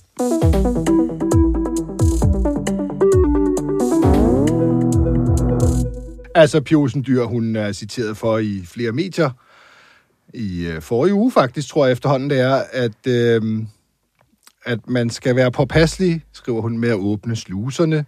Altså, 6.35 6.61
Pia 6.61 6.77
Olsen 6.77 7.05
Dyr, 7.07 7.25
hun 7.25 7.57
er 7.57 7.73
citeret 7.73 8.17
for 8.17 8.39
i 8.39 8.63
flere 8.67 8.93
medier, 8.93 9.31
i 10.35 10.67
øh, 10.67 10.83
forrige 10.83 11.15
uge 11.15 11.33
faktisk, 11.33 11.69
tror 11.69 11.87
jeg 11.87 11.93
efterhånden, 11.93 12.31
det 12.31 12.41
er, 12.41 12.63
at, 12.73 13.07
øh, 13.07 13.63
at 14.65 14.89
man 14.89 15.11
skal 15.11 15.37
være 15.37 15.53
påpasselig, 15.53 16.25
skriver 16.33 16.61
hun, 16.61 16.79
med 16.79 16.89
at 16.89 16.97
åbne 16.97 17.37
sluserne 17.37 18.05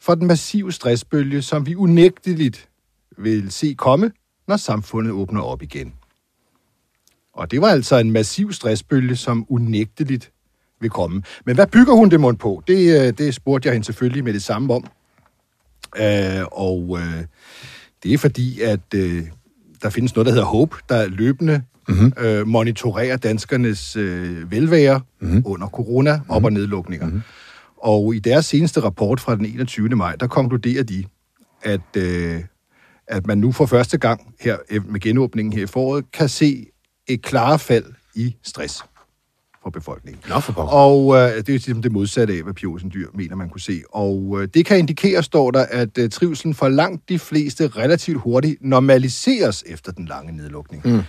for 0.00 0.14
den 0.14 0.26
massive 0.26 0.72
stressbølge, 0.72 1.42
som 1.42 1.66
vi 1.66 1.74
unægteligt 1.74 2.68
vil 3.18 3.50
se 3.50 3.74
komme, 3.78 4.12
når 4.48 4.56
samfundet 4.56 5.12
åbner 5.12 5.40
op 5.40 5.62
igen. 5.62 5.94
Og 7.32 7.50
det 7.50 7.60
var 7.60 7.68
altså 7.68 7.96
en 7.96 8.12
massiv 8.12 8.52
stressbølge, 8.52 9.16
som 9.16 9.46
unægteligt 9.48 10.32
vil 10.80 10.90
komme. 10.90 11.22
Men 11.44 11.54
hvad 11.54 11.66
bygger 11.66 11.94
hun 11.94 12.10
det 12.10 12.20
mund 12.20 12.36
på? 12.36 12.62
Det, 12.66 13.00
øh, 13.00 13.12
det 13.18 13.34
spurgte 13.34 13.66
jeg 13.66 13.74
hende 13.74 13.86
selvfølgelig 13.86 14.24
med 14.24 14.32
det 14.32 14.42
samme 14.42 14.74
om. 14.74 14.86
Øh, 15.96 16.44
og 16.52 16.98
øh, 17.00 17.24
det 18.02 18.14
er 18.14 18.18
fordi, 18.18 18.60
at 18.60 18.94
øh, 18.94 19.24
der 19.82 19.90
findes 19.90 20.14
noget, 20.14 20.26
der 20.26 20.32
hedder 20.32 20.46
HOPE, 20.46 20.76
der 20.88 21.08
løbende 21.08 21.62
mm-hmm. 21.88 22.12
øh, 22.18 22.46
monitorerer 22.46 23.16
danskernes 23.16 23.96
øh, 23.96 24.50
velvære 24.50 25.00
mm-hmm. 25.20 25.42
under 25.44 25.68
corona, 25.68 26.16
mm-hmm. 26.16 26.30
op- 26.30 26.44
og 26.44 26.52
nedlukninger. 26.52 27.06
Mm-hmm. 27.06 27.22
Og 27.76 28.14
i 28.14 28.18
deres 28.18 28.46
seneste 28.46 28.80
rapport 28.80 29.20
fra 29.20 29.36
den 29.36 29.46
21. 29.46 29.88
maj, 29.88 30.16
der 30.20 30.26
konkluderer 30.26 30.82
de, 30.82 31.04
at, 31.62 31.96
øh, 31.96 32.40
at 33.06 33.26
man 33.26 33.38
nu 33.38 33.52
for 33.52 33.66
første 33.66 33.98
gang 33.98 34.34
her 34.40 34.56
med 34.84 35.00
genåbningen 35.00 35.52
her 35.52 35.62
i 35.62 35.66
foråret, 35.66 36.04
kan 36.12 36.28
se 36.28 36.66
et 37.06 37.22
klare 37.22 37.58
fald 37.58 37.84
i 38.14 38.36
stress 38.42 38.84
for 39.66 39.70
befolkningen. 39.70 40.22
Nå, 40.28 40.40
for 40.40 40.52
pokker. 40.52 40.72
Og 40.72 41.16
øh, 41.16 41.20
det 41.20 41.36
er 41.36 41.36
jo 41.36 41.42
ligesom 41.48 41.82
det 41.82 41.92
modsatte 41.92 42.34
af, 42.34 42.42
hvad 42.42 42.54
Piosen 42.54 42.90
dyr 42.94 43.08
mener, 43.14 43.36
man 43.36 43.48
kunne 43.48 43.60
se. 43.60 43.82
Og 43.92 44.38
øh, 44.40 44.48
det 44.54 44.66
kan 44.66 44.78
indikere, 44.78 45.22
står 45.22 45.50
der, 45.50 45.66
at 45.70 45.98
øh, 45.98 46.10
trivselen 46.10 46.54
for 46.54 46.68
langt 46.68 47.08
de 47.08 47.18
fleste 47.18 47.66
relativt 47.66 48.20
hurtigt 48.20 48.56
normaliseres 48.60 49.64
efter 49.66 49.92
den 49.92 50.06
lange 50.06 50.32
nedlukning. 50.36 50.82
Mm. 50.84 51.00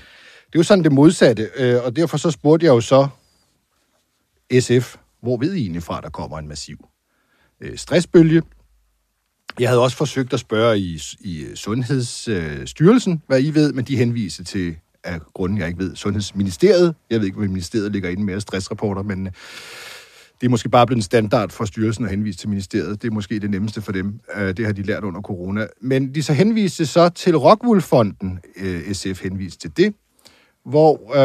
Det 0.48 0.56
er 0.56 0.60
jo 0.60 0.63
sådan 0.63 0.84
det 0.84 0.92
modsatte, 0.92 1.50
øh, 1.56 1.84
og 1.84 1.96
derfor 1.96 2.18
så 2.18 2.32
spurgte 2.32 2.66
jeg 2.66 2.72
jo 2.72 2.82
så 2.82 3.08
SF, 4.60 4.96
hvor 5.22 5.38
ved 5.38 5.54
I 5.54 5.62
egentlig 5.62 5.84
fra, 5.84 6.01
der 6.01 6.10
kommer 6.10 6.39
en 6.39 6.48
massiv 6.48 6.86
øh, 7.62 7.77
stressbølge? 7.77 8.42
Jeg 9.60 9.70
havde 9.70 9.82
også 9.82 9.98
forsøgt 9.98 10.34
at 10.34 10.39
spørge 10.39 10.80
i, 10.80 11.01
i 11.20 11.46
Sundhedsstyrelsen, 11.56 13.22
hvad 13.27 13.42
I 13.42 13.54
ved, 13.54 13.74
men 13.74 13.86
de 13.86 13.98
henviser 13.98 14.44
til 14.44 14.77
af 15.04 15.20
grunden, 15.34 15.58
jeg 15.58 15.68
ikke 15.68 15.80
ved, 15.80 15.96
Sundhedsministeriet. 15.96 16.96
Jeg 17.10 17.20
ved 17.20 17.25
ikke, 17.25 17.38
hvad 17.38 17.48
ministeriet 17.48 17.92
ligger 17.92 18.10
inde 18.10 18.24
med 18.24 18.39
stressrapporter, 18.39 19.04
men 19.04 19.27
øh, 19.27 19.34
det 20.42 20.48
er 20.48 20.50
måske 20.50 20.70
bare 20.70 20.88
blevet 20.88 20.98
en 20.98 21.04
standard 21.04 21.50
for 21.50 21.66
styrelsen 21.66 22.06
at 22.06 22.12
henvise 22.12 22.39
til 22.39 22.50
ministeriet. 22.50 23.01
Det 23.01 23.08
er 23.08 23.12
måske 23.12 23.39
det 23.39 23.50
nemmeste 23.50 23.82
for 23.82 23.92
dem. 23.92 24.20
Øh, 24.36 24.58
det 24.58 24.66
har 24.66 24.74
de 24.74 24.82
lært 24.82 25.04
under 25.04 25.22
corona. 25.22 25.68
Men 25.82 26.16
de 26.16 26.24
så 26.24 26.34
henviste 26.34 26.86
så 26.86 27.10
til 27.10 27.38
Rockwool-fonden, 27.38 28.39
øh, 28.56 28.94
SF 28.94 29.24
henviste 29.24 29.60
til 29.60 29.77
det, 29.77 29.94
hvor, 30.67 31.15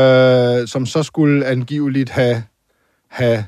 øh, 0.61 0.69
som 0.69 0.87
så 0.87 1.03
skulle 1.03 1.47
angiveligt 1.47 2.11
have, 2.11 2.45
have 3.09 3.45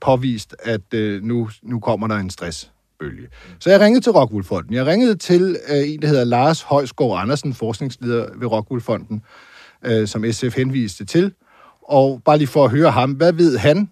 påvist, 0.00 0.56
at 0.62 0.94
øh, 0.94 1.22
nu, 1.22 1.50
nu 1.62 1.80
kommer 1.80 2.06
der 2.06 2.16
en 2.16 2.30
stressbølge. 2.30 3.28
Så 3.58 3.70
jeg 3.70 3.80
ringede 3.80 4.04
til 4.04 4.12
Rockwool-fonden. 4.12 4.74
Jeg 4.74 4.86
ringede 4.86 5.14
til 5.14 5.56
øh, 5.68 5.90
en, 5.90 6.02
der 6.02 6.08
hedder 6.08 6.24
Lars 6.24 6.62
Højsgaard 6.62 7.22
Andersen, 7.22 7.54
forskningsleder 7.54 8.26
ved 8.36 8.46
Rockwool-fonden, 8.46 9.22
øh, 9.84 10.08
som 10.08 10.32
SF 10.32 10.56
henviste 10.56 11.04
til. 11.04 11.32
Og 11.82 12.22
bare 12.24 12.38
lige 12.38 12.48
for 12.48 12.64
at 12.64 12.70
høre 12.70 12.90
ham, 12.90 13.12
hvad 13.12 13.32
ved 13.32 13.58
han 13.58 13.90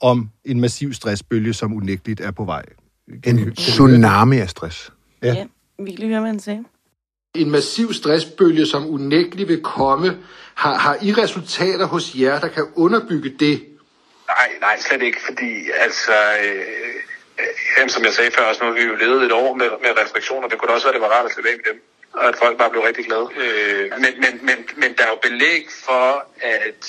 om 0.00 0.30
en 0.44 0.60
massiv 0.60 0.92
stressbølge, 0.92 1.54
som 1.54 1.74
unægteligt 1.74 2.20
er 2.20 2.30
på 2.30 2.44
vej? 2.44 2.64
En 3.24 3.54
tsunami 3.54 4.38
af 4.38 4.50
stress. 4.50 4.92
Ja. 5.22 5.34
ja, 5.34 5.46
vi 5.78 5.90
kan 5.90 5.98
lige 5.98 6.08
høre, 6.08 6.20
hvad 6.20 6.30
han 6.30 6.40
sagde. 6.40 6.64
En 7.34 7.50
massiv 7.50 7.92
stressbølge, 7.92 8.66
som 8.66 8.90
unægteligt 8.90 9.48
vil 9.48 9.62
komme. 9.62 10.18
Har, 10.54 10.74
har 10.74 10.96
I 11.02 11.12
resultater 11.12 11.86
hos 11.86 12.14
jer, 12.14 12.40
der 12.40 12.48
kan 12.48 12.66
underbygge 12.76 13.30
det? 13.30 13.66
Nej, 14.26 14.50
nej, 14.60 14.78
slet 14.80 15.02
ikke, 15.02 15.20
fordi 15.28 15.70
altså... 15.80 16.12
Øh, 16.44 17.82
øh, 17.82 17.88
som 17.88 18.04
jeg 18.04 18.12
sagde 18.12 18.30
før, 18.30 18.42
også 18.44 18.64
nu 18.64 18.70
har 18.70 18.78
vi 18.78 18.82
jo 18.82 18.94
levet 18.94 19.22
et 19.22 19.32
år 19.32 19.54
med, 19.54 19.70
med 19.82 19.90
restriktioner. 20.02 20.48
Det 20.48 20.58
kunne 20.58 20.72
også 20.72 20.86
være, 20.86 20.94
det 20.94 21.00
var 21.02 21.08
rart 21.08 21.26
at 21.26 21.32
slippe 21.32 21.50
af 21.50 21.56
med 21.56 21.72
dem 21.72 21.82
og 22.12 22.28
at 22.28 22.36
folk 22.36 22.58
bare 22.58 22.70
blev 22.70 22.82
rigtig 22.82 23.04
glade. 23.04 23.28
Øh, 23.36 23.90
men, 24.04 24.12
men, 24.24 24.32
men, 24.42 24.58
men 24.76 24.90
der 24.96 25.04
er 25.04 25.08
jo 25.08 25.18
belæg 25.22 25.66
for, 25.86 26.26
at 26.40 26.82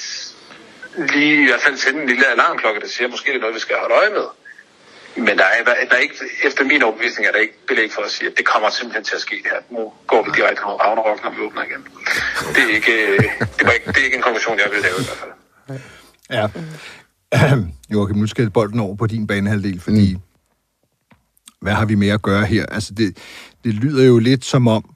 lige 0.97 1.43
i 1.43 1.45
hvert 1.45 1.61
fald 1.61 1.77
sende 1.77 2.01
en 2.01 2.07
lille 2.07 2.27
alarmklokke, 2.27 2.81
der 2.81 2.87
siger, 2.87 3.07
at 3.07 3.11
måske 3.11 3.31
det 3.31 3.35
er 3.35 3.39
noget, 3.39 3.55
vi 3.55 3.59
skal 3.59 3.75
holde 3.75 3.95
øje 3.95 4.09
med. 4.09 4.25
Men 5.15 5.37
der 5.37 5.43
er, 5.43 5.63
der, 5.65 5.73
der 5.89 5.95
er 5.95 6.03
ikke, 6.07 6.15
efter 6.43 6.63
min 6.63 6.83
overbevisning 6.83 7.27
er 7.27 7.31
der 7.31 7.39
ikke 7.39 7.53
belæg 7.67 7.91
for 7.91 8.01
at 8.01 8.11
sige, 8.11 8.29
at 8.29 8.37
det 8.37 8.45
kommer 8.45 8.69
simpelthen 8.69 9.03
til 9.03 9.15
at 9.15 9.21
ske 9.21 9.35
det 9.35 9.51
her. 9.53 9.61
Nu 9.77 9.93
går 10.07 10.23
vi 10.25 10.29
direkte 10.35 10.61
på 10.63 10.69
Ragnarok, 10.69 11.23
når 11.23 11.31
vi 11.31 11.39
åbner 11.41 11.63
igen. 11.63 11.81
Det 12.55 12.63
er 12.69 12.73
ikke, 12.79 13.17
det 13.57 13.63
var 13.67 13.71
ikke, 13.71 13.87
det 13.87 13.97
er 13.97 14.05
ikke 14.05 14.17
en 14.17 14.23
konklusion, 14.23 14.57
jeg 14.57 14.69
vil 14.73 14.81
lave 14.81 14.97
i 15.03 15.05
hvert 15.07 15.19
fald. 15.23 15.33
Ja. 16.37 16.45
Joachim, 17.93 18.17
nu 18.17 18.27
skal 18.27 18.49
bolden 18.49 18.79
over 18.79 18.95
på 18.95 19.07
din 19.07 19.27
banehalvdel, 19.27 19.79
fordi 19.79 20.13
mm. 20.13 20.21
hvad 21.61 21.73
har 21.73 21.85
vi 21.85 21.95
med 21.95 22.09
at 22.09 22.21
gøre 22.21 22.45
her? 22.45 22.65
Altså, 22.65 22.93
det, 22.93 23.17
det 23.63 23.73
lyder 23.73 24.05
jo 24.05 24.19
lidt 24.19 24.45
som 24.45 24.67
om, 24.67 24.95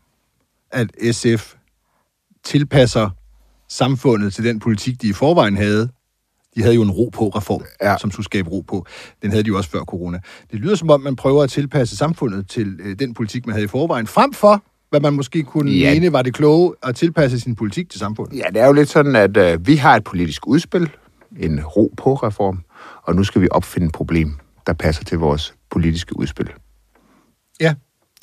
at 0.72 0.88
SF 1.12 1.54
tilpasser 2.44 3.10
samfundet 3.70 4.34
til 4.34 4.44
den 4.44 4.60
politik, 4.60 5.02
de 5.02 5.08
i 5.08 5.14
forvejen 5.14 5.58
havde. 5.58 5.90
De 6.56 6.62
havde 6.62 6.76
jo 6.76 6.82
en 6.82 6.92
ro 6.92 7.10
på 7.14 7.28
reform, 7.28 7.64
ja. 7.82 7.98
som 7.98 8.12
skulle 8.12 8.26
skabe 8.26 8.50
ro 8.50 8.62
på. 8.62 8.86
Den 9.22 9.32
havde 9.32 9.44
de 9.44 9.48
jo 9.48 9.58
også 9.58 9.70
før 9.70 9.80
corona. 9.80 10.20
Det 10.52 10.60
lyder 10.60 10.76
som 10.76 10.90
om, 10.90 11.02
man 11.02 11.16
prøver 11.16 11.44
at 11.44 11.50
tilpasse 11.50 11.98
samfundet 11.98 12.50
til 12.50 12.80
øh, 12.84 13.00
den 13.00 13.14
politik, 13.14 13.46
man 13.46 13.54
havde 13.54 13.66
i 13.66 13.68
forvejen, 13.68 14.08
frem 14.08 14.34
for, 14.34 14.64
hvad 14.90 15.02
man 15.02 15.14
måske 15.14 15.44
kunne 15.44 15.72
ja. 15.72 15.94
mene 15.94 16.14
var 16.14 16.22
det 16.22 16.34
kloge, 16.34 16.74
at 16.84 16.96
tilpasse 16.96 17.40
sin 17.40 17.56
politik 17.56 17.90
til 17.90 18.00
samfundet. 18.00 18.38
Ja, 18.38 18.44
det 18.54 18.62
er 18.62 18.66
jo 18.66 18.74
lidt 18.74 18.90
sådan, 18.90 19.16
at 19.16 19.38
øh, 19.38 19.68
vi 19.68 19.76
har 19.76 19.96
et 19.96 20.04
politisk 20.04 20.48
udspil, 20.48 20.90
en 21.40 21.66
ro 21.66 21.94
på 21.98 22.14
reform, 22.14 22.60
og 23.04 23.16
nu 23.16 23.24
skal 23.24 23.42
vi 23.42 23.48
opfinde 23.52 23.88
et 23.88 23.94
problem, 23.94 24.38
der 24.68 24.74
passer 24.74 25.04
til 25.04 25.18
vores 25.18 25.56
politiske 25.72 26.20
udspil. 26.20 26.50
Ja, 27.62 27.74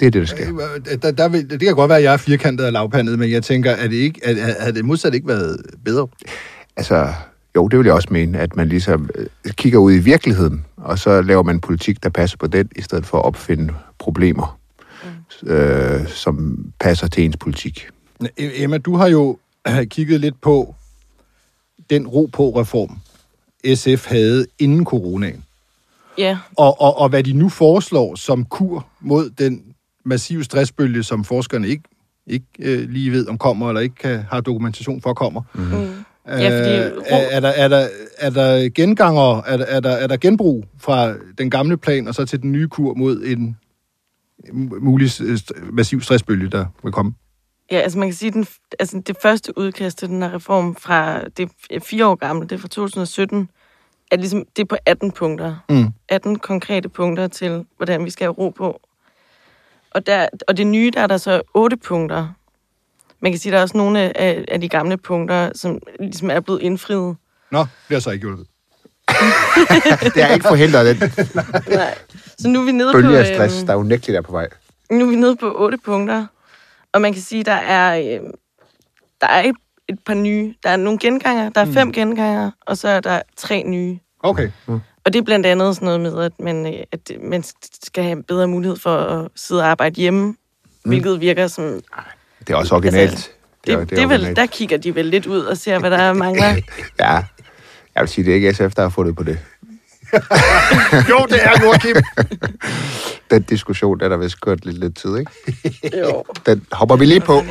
det 0.00 0.06
er 0.06 0.10
det, 0.10 0.20
der 0.20 0.26
sker. 0.26 0.54
Øh, 0.54 1.02
der, 1.02 1.10
der 1.10 1.28
vil, 1.28 1.50
det 1.50 1.60
kan 1.60 1.74
godt 1.74 1.88
være, 1.88 1.98
at 1.98 2.04
jeg 2.04 2.12
er 2.12 2.16
firkantet 2.16 2.66
og 2.66 2.72
lavpandet, 2.72 3.18
men 3.18 3.30
jeg 3.30 3.42
tænker, 3.42 3.72
at 3.72 3.90
det 3.90 3.96
ikke, 3.96 4.20
at, 4.24 4.36
at 4.36 4.74
det 4.74 4.84
modsat 4.84 5.14
ikke 5.14 5.28
været 5.28 5.60
bedre? 5.84 6.08
Altså, 6.76 7.12
jo, 7.56 7.68
det 7.68 7.78
vil 7.78 7.86
jeg 7.86 7.94
også 7.94 8.08
mene, 8.10 8.38
at 8.38 8.56
man 8.56 8.68
ligesom 8.68 9.10
øh, 9.14 9.26
kigger 9.52 9.78
ud 9.78 9.92
i 9.92 9.98
virkeligheden, 9.98 10.64
og 10.76 10.98
så 10.98 11.22
laver 11.22 11.42
man 11.42 11.60
politik, 11.60 12.02
der 12.02 12.08
passer 12.08 12.36
på 12.36 12.46
den, 12.46 12.68
i 12.76 12.82
stedet 12.82 13.06
for 13.06 13.18
at 13.18 13.24
opfinde 13.24 13.74
problemer, 13.98 14.58
mm. 15.42 15.48
øh, 15.50 16.08
som 16.08 16.64
passer 16.80 17.06
til 17.06 17.24
ens 17.24 17.36
politik. 17.36 17.88
E-, 18.22 18.62
Emma, 18.62 18.78
du 18.78 18.96
har 18.96 19.08
jo 19.08 19.38
kigget 19.94 20.20
lidt 20.20 20.40
på 20.40 20.74
den 21.90 22.06
ro 22.06 22.30
på 22.32 22.50
reform, 22.50 22.98
SF 23.74 24.06
havde 24.06 24.46
inden 24.58 24.84
coronaen. 24.84 25.44
Ja. 26.18 26.38
Og, 26.56 26.80
og, 26.80 26.98
og 26.98 27.08
hvad 27.08 27.22
de 27.22 27.32
nu 27.32 27.48
foreslår 27.48 28.14
som 28.14 28.44
kur 28.44 28.86
mod 29.00 29.30
den 29.30 29.64
massiv 30.04 30.44
stressbølge, 30.44 31.02
som 31.02 31.24
forskerne 31.24 31.68
ikke, 31.68 31.84
ikke 32.26 32.46
øh, 32.58 32.90
lige 32.90 33.12
ved, 33.12 33.28
om 33.28 33.38
kommer 33.38 33.68
eller 33.68 33.80
ikke 33.80 33.94
kan, 33.94 34.22
har 34.30 34.40
dokumentation 34.40 35.02
for 35.02 35.14
kommer. 35.14 35.42
Mm-hmm. 35.54 35.78
Mm. 35.78 36.04
Ja, 36.26 36.60
fordi... 36.60 37.00
er, 37.06 37.16
er, 37.16 37.40
der, 37.40 37.48
er, 37.48 37.68
der, 37.68 37.88
er 38.18 38.30
der 38.30 38.68
genganger, 38.74 39.42
er 39.42 39.56
der, 39.56 39.64
er, 39.64 39.80
der, 39.80 39.90
er 39.90 40.06
der 40.06 40.16
genbrug 40.16 40.64
fra 40.78 41.14
den 41.38 41.50
gamle 41.50 41.76
plan 41.76 42.08
og 42.08 42.14
så 42.14 42.24
til 42.24 42.42
den 42.42 42.52
nye 42.52 42.68
kur 42.68 42.94
mod 42.94 43.22
en 43.22 43.56
mulig 44.80 45.10
massiv 45.72 46.00
stressbølge, 46.00 46.50
der 46.50 46.66
vil 46.82 46.92
komme? 46.92 47.14
Ja, 47.70 47.76
altså 47.76 47.98
man 47.98 48.08
kan 48.08 48.14
sige, 48.14 48.30
den, 48.30 48.46
altså 48.78 49.02
det 49.06 49.16
første 49.22 49.58
udkast 49.58 49.98
til 49.98 50.08
den 50.08 50.22
her 50.22 50.34
reform 50.34 50.76
fra, 50.76 51.28
det 51.28 51.50
er 51.70 51.80
fire 51.80 52.06
år 52.06 52.14
gammel, 52.14 52.48
det 52.48 52.56
er 52.56 52.60
fra 52.60 52.68
2017, 52.68 53.48
er 54.10 54.16
ligesom, 54.16 54.44
det 54.56 54.62
er 54.62 54.66
på 54.66 54.76
18 54.86 55.12
punkter. 55.12 55.56
Mm. 55.68 55.86
18 56.08 56.38
konkrete 56.38 56.88
punkter 56.88 57.28
til, 57.28 57.64
hvordan 57.76 58.04
vi 58.04 58.10
skal 58.10 58.24
have 58.24 58.32
ro 58.32 58.50
på 58.50 58.80
og, 59.90 60.06
der, 60.06 60.28
og 60.48 60.56
det 60.56 60.66
nye, 60.66 60.90
der 60.94 61.00
er 61.00 61.06
der 61.06 61.16
så 61.16 61.42
otte 61.54 61.76
punkter. 61.76 62.28
Man 63.22 63.32
kan 63.32 63.38
sige, 63.38 63.52
der 63.52 63.58
er 63.58 63.62
også 63.62 63.76
nogle 63.76 64.18
af, 64.18 64.44
af 64.48 64.60
de 64.60 64.68
gamle 64.68 64.96
punkter, 64.96 65.50
som 65.54 65.78
ligesom 66.00 66.30
er 66.30 66.40
blevet 66.40 66.62
indfriet. 66.62 67.16
Nå, 67.52 67.58
det 67.58 67.68
har 67.90 68.00
så 68.00 68.10
ikke 68.10 68.22
hjulpet. 68.22 68.46
det 70.14 70.22
er 70.22 70.34
ikke 70.34 70.48
forhindret 70.48 71.00
den. 71.00 71.12
Nej. 71.78 71.98
Så 72.38 72.48
nu 72.48 72.60
er 72.60 72.64
vi 72.64 72.72
nede 72.72 72.92
Bølge 72.92 73.08
på... 73.08 73.14
af 73.14 73.26
stress, 73.26 73.58
øhm, 73.58 73.66
der 73.66 73.72
er 73.72 73.76
unægteligt 73.76 74.16
der 74.16 74.22
på 74.22 74.32
vej. 74.32 74.48
Nu 74.90 75.04
er 75.06 75.10
vi 75.10 75.16
nede 75.16 75.36
på 75.36 75.52
otte 75.58 75.78
punkter. 75.84 76.26
Og 76.92 77.00
man 77.00 77.12
kan 77.12 77.22
sige, 77.22 77.44
der 77.44 77.52
er, 77.52 77.98
øh, 77.98 78.30
der 79.20 79.26
er 79.26 79.42
et, 79.42 79.56
et 79.88 79.98
par 80.06 80.14
nye. 80.14 80.54
Der 80.62 80.70
er 80.70 80.76
nogle 80.76 80.98
genganger. 80.98 81.50
Der 81.50 81.60
er 81.60 81.64
mm. 81.64 81.72
fem 81.72 81.92
genganger, 81.92 82.50
og 82.66 82.76
så 82.76 82.88
er 82.88 83.00
der 83.00 83.22
tre 83.36 83.62
nye. 83.66 83.98
Okay. 84.22 84.50
Mm. 84.66 84.80
Og 85.04 85.12
det 85.12 85.18
er 85.18 85.22
blandt 85.22 85.46
andet 85.46 85.74
sådan 85.74 85.86
noget 85.86 86.00
med, 86.00 86.24
at 86.24 86.32
man, 86.40 86.74
øh, 86.74 86.84
at 86.92 87.10
man 87.22 87.44
skal 87.82 88.04
have 88.04 88.22
bedre 88.22 88.48
mulighed 88.48 88.76
for 88.76 88.96
at 88.96 89.28
sidde 89.36 89.62
og 89.62 89.68
arbejde 89.68 90.00
hjemme, 90.00 90.26
mm. 90.26 90.36
hvilket 90.84 91.20
virker 91.20 91.46
som... 91.46 91.80
Det 92.46 92.50
er 92.50 92.56
også 92.56 92.74
originalt. 92.74 93.10
Altså, 93.10 93.28
det, 93.66 93.78
det, 93.78 93.90
det, 93.90 93.98
er 93.98 94.06
vel, 94.06 94.36
der 94.36 94.46
kigger 94.46 94.76
de 94.76 94.94
vel 94.94 95.06
lidt 95.06 95.26
ud 95.26 95.40
og 95.40 95.56
ser, 95.56 95.78
hvad 95.78 95.90
der 95.90 96.12
mangler. 96.12 96.48
ja, 97.00 97.24
jeg 97.94 98.00
vil 98.00 98.08
sige, 98.08 98.24
det 98.24 98.30
er 98.30 98.34
ikke 98.34 98.54
SF, 98.54 98.74
der 98.74 98.82
har 98.82 98.88
fundet 98.88 99.16
på 99.16 99.22
det. 99.22 99.38
jo, 101.10 101.26
det 101.28 101.44
er 101.44 101.62
Joachim. 101.62 101.96
Den 103.30 103.42
diskussion, 103.42 103.98
der 103.98 104.04
er 104.04 104.08
der 104.08 104.16
vist 104.16 104.40
kørt 104.40 104.64
lidt, 104.64 104.78
lidt 104.78 104.96
tid, 104.96 105.18
ikke? 105.18 105.30
jo. 105.98 106.24
Den 106.46 106.66
hopper 106.72 106.96
vi 106.96 107.04
lige 107.04 107.20
på. 107.20 107.42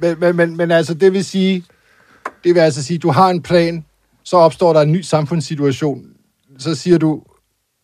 Men, 0.00 0.20
men, 0.20 0.36
men, 0.36 0.56
men 0.56 0.70
altså, 0.70 0.94
det 0.94 1.12
vil 1.12 1.24
sige, 1.24 1.64
det 2.44 2.54
vil 2.54 2.60
altså 2.60 2.84
sige, 2.84 2.98
du 2.98 3.10
har 3.10 3.28
en 3.28 3.42
plan, 3.42 3.84
så 4.24 4.36
opstår 4.36 4.72
der 4.72 4.80
en 4.80 4.92
ny 4.92 5.00
samfundssituation, 5.00 6.02
så 6.58 6.74
siger 6.74 6.98
du, 6.98 7.22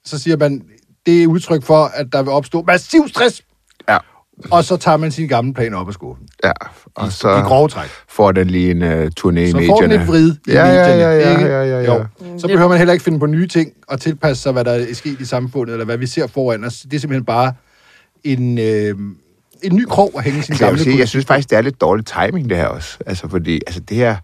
så 0.05 0.19
siger 0.19 0.37
man, 0.37 0.63
det 1.07 1.23
er 1.23 1.27
udtryk 1.27 1.63
for, 1.63 1.85
at 1.85 2.07
der 2.13 2.23
vil 2.23 2.33
opstå 2.33 2.63
massiv 2.63 3.09
stress. 3.09 3.43
Og 4.51 4.65
så 4.65 4.77
tager 4.77 4.97
man 4.97 5.11
sin 5.11 5.29
gamle 5.29 5.55
plan 5.55 5.75
op 5.75 5.89
af 5.89 5.95
skuffen. 5.95 6.27
Ja, 6.45 6.53
og 6.95 7.13
så 7.13 7.37
i 7.37 7.41
grove 7.41 7.69
træk. 7.69 7.89
får 8.09 8.33
den 8.33 8.51
lige 8.51 8.71
en 8.71 8.83
uh, 8.83 8.89
turné 8.89 8.91
i 8.91 9.31
medierne. 9.31 9.51
Så 9.53 9.67
får 9.67 9.81
den 9.81 9.93
et 9.93 10.07
vrid 10.07 10.31
i 10.31 10.53
ja, 10.53 10.65
medierne. 10.65 11.03
Ja, 11.03 11.11
ja, 11.11 11.31
ja, 11.31 11.47
ja, 11.47 11.65
ja, 11.65 11.81
ja. 11.81 11.95
Jo. 11.95 12.05
Så 12.39 12.47
behøver 12.47 12.69
man 12.69 12.79
heller 12.79 12.93
ikke 12.93 13.05
finde 13.05 13.19
på 13.19 13.27
nye 13.27 13.47
ting 13.47 13.73
og 13.89 14.01
tilpasse 14.01 14.43
sig, 14.43 14.53
hvad 14.53 14.65
der 14.65 14.73
er 14.73 14.95
sket 14.95 15.21
i 15.21 15.25
samfundet, 15.25 15.73
eller 15.73 15.85
hvad 15.85 15.97
vi 15.97 16.07
ser 16.07 16.27
foran 16.27 16.65
os. 16.65 16.81
Det 16.81 16.95
er 16.95 17.01
simpelthen 17.01 17.25
bare 17.25 17.53
en, 18.25 18.59
øh, 18.59 18.95
en 19.63 19.77
ny 19.77 19.85
krog 19.89 20.13
at 20.17 20.25
hænge 20.25 20.43
sin 20.43 20.53
Altså, 20.53 20.65
jeg, 20.65 20.71
gamle 20.71 20.79
vil 20.79 20.85
sige, 20.85 20.99
jeg 20.99 21.09
synes 21.09 21.27
faktisk, 21.27 21.51
det 21.51 21.59
er 21.59 21.63
lidt 21.63 21.81
dårlig 21.81 22.07
timing, 22.07 22.51
det 22.51 22.57
her 22.57 22.67
også. 22.67 22.99
Altså, 23.07 23.29
fordi 23.29 23.61
altså, 23.67 23.81
det 23.81 23.97
her, 23.97 24.17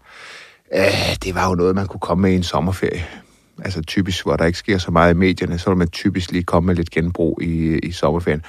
øh, 0.75 1.15
det 1.23 1.35
var 1.35 1.49
jo 1.49 1.55
noget, 1.55 1.75
man 1.75 1.87
kunne 1.87 1.99
komme 1.99 2.21
med 2.21 2.31
i 2.31 2.35
en 2.35 2.43
sommerferie. 2.43 3.05
Altså 3.63 3.81
typisk, 3.81 4.23
hvor 4.23 4.35
der 4.35 4.45
ikke 4.45 4.59
sker 4.59 4.77
så 4.77 4.91
meget 4.91 5.13
i 5.13 5.17
medierne, 5.17 5.57
så 5.57 5.69
vil 5.69 5.77
man 5.77 5.87
typisk 5.87 6.31
lige 6.31 6.43
komme 6.43 6.67
med 6.67 6.75
lidt 6.75 6.91
genbrug 6.91 7.39
i, 7.41 7.79
i 7.79 7.91
sommerferien. 7.91 8.41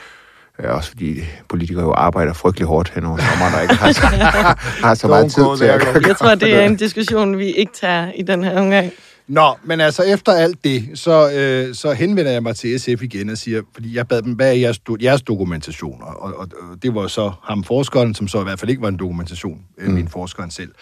Øh, 0.58 0.74
også 0.76 0.88
fordi 0.88 1.20
politikere 1.48 1.84
jo 1.84 1.92
arbejder 1.92 2.32
frygtelig 2.32 2.66
hårdt 2.66 2.92
hen 2.94 3.04
over 3.04 3.18
sommeren, 3.18 3.54
og 3.54 3.62
ikke 3.62 3.74
har 3.74 3.92
så, 3.92 4.06
har 4.86 4.94
så 4.94 5.08
meget 5.08 5.32
tid 5.32 5.44
til 5.58 5.64
at. 5.64 6.06
Jeg 6.06 6.16
tror, 6.16 6.34
det 6.34 6.54
er 6.54 6.66
en 6.66 6.76
diskussion, 6.76 7.38
vi 7.38 7.46
ikke 7.50 7.72
tager 7.80 8.12
i 8.12 8.22
den 8.22 8.44
her 8.44 8.60
omgang. 8.60 8.92
Nå, 9.26 9.54
men 9.64 9.80
altså 9.80 10.02
efter 10.02 10.32
alt 10.32 10.64
det, 10.64 10.90
så, 10.94 11.32
øh, 11.32 11.74
så 11.74 11.92
henvender 11.92 12.32
jeg 12.32 12.42
mig 12.42 12.56
til 12.56 12.80
SF 12.80 13.02
igen 13.02 13.30
og 13.30 13.38
siger, 13.38 13.62
fordi 13.74 13.96
jeg 13.96 14.08
bad 14.08 14.22
dem, 14.22 14.32
hvad 14.32 14.48
er 14.48 14.52
jeres, 14.52 14.80
do- 14.90 14.96
jeres 15.02 15.22
dokumentationer? 15.22 16.06
Og, 16.06 16.34
og, 16.34 16.48
og 16.70 16.82
det 16.82 16.94
var 16.94 17.06
så 17.06 17.32
ham 17.42 17.64
forskeren, 17.64 18.14
som 18.14 18.28
så 18.28 18.40
i 18.40 18.42
hvert 18.42 18.60
fald 18.60 18.70
ikke 18.70 18.82
var 18.82 18.88
en 18.88 18.96
dokumentation, 18.96 19.58
mm. 19.78 19.92
min 19.92 20.08
forskeren 20.08 20.50
selv. 20.50 20.72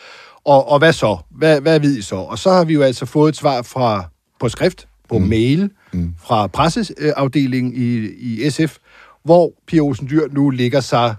Og, 0.44 0.70
og 0.70 0.78
hvad 0.78 0.92
så? 0.92 1.18
Hvad, 1.30 1.60
hvad 1.60 1.80
ved 1.80 1.96
I 1.96 2.02
så? 2.02 2.16
Og 2.16 2.38
så 2.38 2.50
har 2.50 2.64
vi 2.64 2.72
jo 2.72 2.82
altså 2.82 3.06
fået 3.06 3.28
et 3.28 3.36
svar 3.36 3.62
fra 3.62 4.04
på 4.40 4.48
skrift, 4.48 4.86
på 5.08 5.18
mm. 5.18 5.24
mail, 5.24 5.70
mm. 5.92 6.14
fra 6.22 6.46
presseafdelingen 6.46 7.72
i, 7.76 8.08
i 8.18 8.50
SF, 8.50 8.76
hvor 9.24 9.52
Pia 9.66 9.80
Olsen 9.80 10.08
Dyr 10.10 10.28
nu 10.30 10.50
ligger 10.50 10.80
sig 10.80 11.14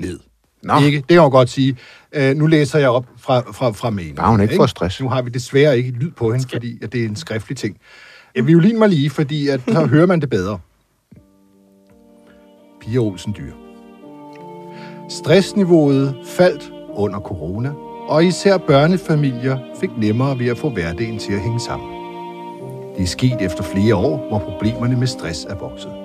ned. 0.00 0.20
Nå. 0.62 0.78
Ikke? 0.78 0.96
Det 0.96 1.06
kan 1.06 1.14
jeg 1.14 1.22
jo 1.22 1.28
godt 1.28 1.48
sige. 1.48 1.76
Uh, 2.16 2.36
nu 2.36 2.46
læser 2.46 2.78
jeg 2.78 2.88
op 2.88 3.06
fra, 3.18 3.40
fra, 3.52 3.70
fra 3.70 3.90
mailen. 3.90 4.14
Bare 4.14 4.30
hun 4.30 4.40
ikke 4.40 4.56
får 4.56 4.66
stress. 4.66 5.00
Nu 5.00 5.08
har 5.08 5.22
vi 5.22 5.30
desværre 5.30 5.78
ikke 5.78 5.90
lyd 5.90 6.10
på 6.10 6.32
hende, 6.32 6.48
fordi 6.48 6.78
at 6.82 6.92
det 6.92 7.00
er 7.00 7.08
en 7.08 7.16
skriftlig 7.16 7.58
ting. 7.58 7.76
Jeg 8.34 8.46
violin 8.46 8.78
mig 8.78 8.88
lige, 8.88 9.10
fordi 9.10 9.48
at, 9.48 9.60
så 9.68 9.86
hører 9.94 10.06
man 10.06 10.20
det 10.20 10.30
bedre. 10.30 10.58
Pia 12.80 12.98
Olsen 12.98 13.34
Dyr. 13.38 13.52
Stressniveauet 15.08 16.16
faldt 16.26 16.72
under 16.94 17.20
corona, 17.20 17.72
og 18.08 18.24
især 18.24 18.58
børnefamilier 18.58 19.58
fik 19.80 19.90
nemmere 19.98 20.38
ved 20.38 20.46
at 20.46 20.58
få 20.58 20.70
hverdagen 20.70 21.18
til 21.18 21.32
at 21.32 21.40
hænge 21.40 21.60
sammen. 21.60 21.88
Det 22.96 23.02
er 23.02 23.06
sket 23.06 23.40
efter 23.40 23.62
flere 23.62 23.96
år, 23.96 24.28
hvor 24.28 24.38
problemerne 24.38 24.96
med 24.96 25.06
stress 25.06 25.44
er 25.44 25.54
vokset. 25.54 26.03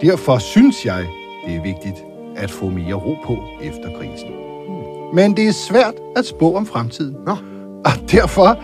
Derfor 0.00 0.38
synes 0.38 0.86
jeg, 0.86 1.06
det 1.46 1.56
er 1.56 1.62
vigtigt 1.62 2.04
at 2.36 2.50
få 2.50 2.68
mere 2.68 2.94
ro 2.94 3.16
på 3.24 3.38
efter 3.62 3.98
krisen. 3.98 4.30
Men 5.14 5.36
det 5.36 5.48
er 5.48 5.52
svært 5.52 5.94
at 6.16 6.26
spå 6.26 6.56
om 6.56 6.66
fremtiden. 6.66 7.16
Nå. 7.26 7.36
Og 7.84 7.92
derfor 8.10 8.62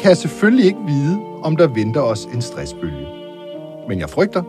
kan 0.00 0.08
jeg 0.08 0.16
selvfølgelig 0.16 0.66
ikke 0.66 0.78
vide, 0.86 1.18
om 1.42 1.56
der 1.56 1.66
venter 1.66 2.00
os 2.00 2.24
en 2.24 2.42
stressbølge. 2.42 3.06
Men 3.88 4.00
jeg 4.00 4.10
frygter, 4.10 4.42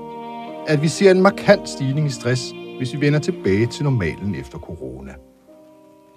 at 0.67 0.81
vi 0.81 0.87
ser 0.87 1.11
en 1.11 1.21
markant 1.21 1.69
stigning 1.69 2.07
i 2.07 2.11
stress, 2.11 2.41
hvis 2.77 2.93
vi 2.93 3.01
vender 3.01 3.19
tilbage 3.19 3.65
til 3.65 3.83
normalen 3.83 4.35
efter 4.35 4.57
corona. 4.57 5.11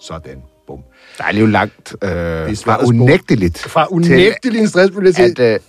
Sådan. 0.00 0.42
Bum. 0.66 0.78
Der 1.18 1.24
er 1.24 1.38
jo 1.38 1.46
langt 1.46 1.96
øh, 2.02 2.08
svært 2.08 2.58
fra 2.58 2.74
at 2.74 2.80
spå. 2.80 2.88
unægteligt 2.88 3.58
Fra 3.58 3.86
unægtelig 3.90 4.60
en 4.60 4.68
stressbølge 4.68 5.12
til... 5.12 5.34
til, 5.34 5.42
at 5.42 5.54
øh, 5.54 5.60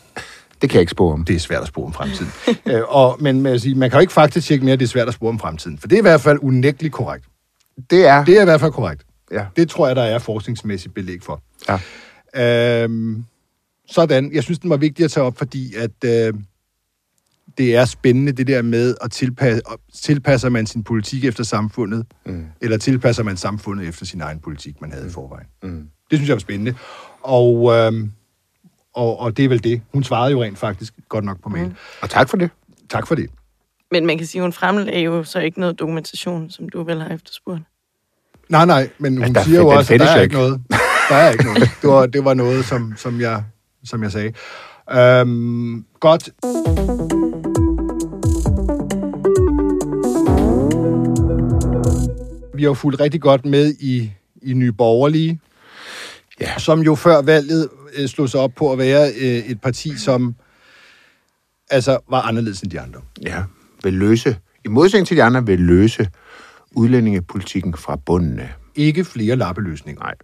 det 0.61 0.69
kan 0.69 0.77
jeg 0.77 0.81
ikke 0.81 0.91
spå 0.91 1.11
om. 1.11 1.25
det 1.25 1.35
er 1.35 1.39
svært 1.39 1.61
at 1.61 1.67
spå 1.67 1.85
om 1.85 1.93
fremtiden. 1.93 2.31
øh, 2.75 2.81
og, 2.87 3.17
men 3.19 3.41
man, 3.41 3.59
sige, 3.59 3.75
man 3.75 3.89
kan 3.89 3.97
jo 3.97 4.01
ikke 4.01 4.13
faktisk 4.13 4.47
tjekke 4.47 4.65
mere, 4.65 4.73
at 4.73 4.79
det 4.79 4.85
er 4.85 4.89
svært 4.89 5.07
at 5.07 5.13
spå 5.13 5.29
om 5.29 5.39
fremtiden. 5.39 5.77
For 5.77 5.87
det 5.87 5.95
er 5.95 5.99
i 5.99 6.01
hvert 6.01 6.21
fald 6.21 6.39
unægteligt 6.41 6.93
korrekt. 6.93 7.25
Det 7.89 8.07
er... 8.07 8.25
Det 8.25 8.37
er 8.37 8.41
i 8.41 8.45
hvert 8.45 8.59
fald 8.59 8.71
korrekt. 8.71 9.05
Ja. 9.31 9.45
Det 9.55 9.69
tror 9.69 9.87
jeg, 9.87 9.95
der 9.95 10.03
er 10.03 10.19
forskningsmæssigt 10.19 10.93
belæg 10.93 11.23
for. 11.23 11.41
Ja. 12.35 12.83
Øhm, 12.83 13.25
sådan. 13.87 14.33
Jeg 14.33 14.43
synes, 14.43 14.59
den 14.59 14.69
var 14.69 14.77
vigtig 14.77 15.05
at 15.05 15.11
tage 15.11 15.23
op, 15.23 15.37
fordi 15.37 15.75
at 15.75 16.03
øh, 16.05 16.33
det 17.57 17.75
er 17.75 17.85
spændende, 17.85 18.31
det 18.31 18.47
der 18.47 18.61
med 18.61 18.95
at 19.01 19.11
tilpasse, 19.11 19.61
tilpasser 20.03 20.49
man 20.49 20.65
sin 20.65 20.83
politik 20.83 21.25
efter 21.25 21.43
samfundet, 21.43 22.05
mm. 22.25 22.45
eller 22.61 22.77
tilpasser 22.77 23.23
man 23.23 23.37
samfundet 23.37 23.87
efter 23.87 24.05
sin 24.05 24.21
egen 24.21 24.39
politik, 24.39 24.81
man 24.81 24.91
havde 24.91 25.07
i 25.07 25.09
forvejen. 25.09 25.47
Mm. 25.63 25.89
Det 26.09 26.17
synes 26.17 26.27
jeg 26.27 26.33
var 26.35 26.39
spændende. 26.39 26.75
Og, 27.21 27.73
øhm, 27.73 28.11
og, 28.93 29.19
og 29.19 29.37
det 29.37 29.45
er 29.45 29.49
vel 29.49 29.63
det. 29.63 29.81
Hun 29.93 30.03
svarede 30.03 30.31
jo 30.31 30.43
rent 30.43 30.57
faktisk 30.57 30.93
godt 31.09 31.25
nok 31.25 31.41
på 31.43 31.49
mail. 31.49 31.65
Mm. 31.67 31.75
Og 32.01 32.09
tak 32.09 32.29
for 32.29 32.37
det. 32.37 32.49
Tak 32.89 33.07
for 33.07 33.15
det. 33.15 33.29
Men 33.91 34.05
man 34.05 34.17
kan 34.17 34.27
sige, 34.27 34.39
at 34.39 34.43
hun 34.43 34.53
fremlagde 34.53 34.99
jo 34.99 35.23
så 35.23 35.39
ikke 35.39 35.59
noget 35.59 35.79
dokumentation, 35.79 36.49
som 36.49 36.69
du 36.69 36.83
vel 36.83 37.01
har 37.01 37.09
efterspurgt. 37.15 37.61
Nej, 38.49 38.65
nej, 38.65 38.89
men 38.97 39.23
hun 39.23 39.33
der- 39.35 39.43
siger 39.43 39.59
jo 39.59 39.67
også, 39.67 39.93
at 39.93 39.99
der 39.99 40.05
er 40.05 40.21
ikke 40.21 40.35
noget. 40.35 40.61
Der 41.09 41.15
er 41.15 41.31
ikke 41.31 41.43
noget. 41.43 41.69
Det 41.81 41.89
var, 41.89 42.05
det 42.05 42.25
var 42.25 42.33
noget, 42.33 42.65
som, 42.65 42.93
som, 42.97 43.21
jeg, 43.21 43.43
som 43.85 44.03
jeg 44.03 44.11
sagde. 44.11 44.33
Øhm, 44.91 45.85
godt. 45.99 46.29
Vi 52.53 52.63
har 52.63 52.69
jo 52.69 52.73
fulgt 52.73 52.99
rigtig 53.01 53.21
godt 53.21 53.45
med 53.45 53.73
i, 53.79 54.11
i 54.41 54.53
Nye 54.53 54.71
Borgerlige, 54.71 55.39
Ja. 56.41 56.57
som 56.59 56.81
jo 56.81 56.95
før 56.95 57.21
valget 57.21 57.69
øh, 57.97 58.07
slog 58.07 58.29
sig 58.29 58.39
op 58.39 58.51
på 58.55 58.71
at 58.71 58.77
være 58.77 59.09
øh, 59.21 59.51
et 59.51 59.61
parti, 59.61 59.97
som 59.97 60.35
altså 61.69 61.99
var 62.09 62.21
anderledes 62.21 62.61
end 62.61 62.71
de 62.71 62.79
andre. 62.79 63.01
Ja. 63.21 63.43
Vil 63.83 63.93
løse, 63.93 64.37
i 64.65 64.67
modsætning 64.67 65.07
til 65.07 65.17
de 65.17 65.23
andre, 65.23 65.45
vil 65.45 65.59
løse 65.59 66.09
udlændingepolitikken 66.71 67.73
fra 67.73 67.95
bunden 67.95 68.39
af. 68.39 68.49
Ikke 68.75 69.05
flere 69.05 69.35
lappeløsninger. 69.35 70.03
Nej. 70.03 70.15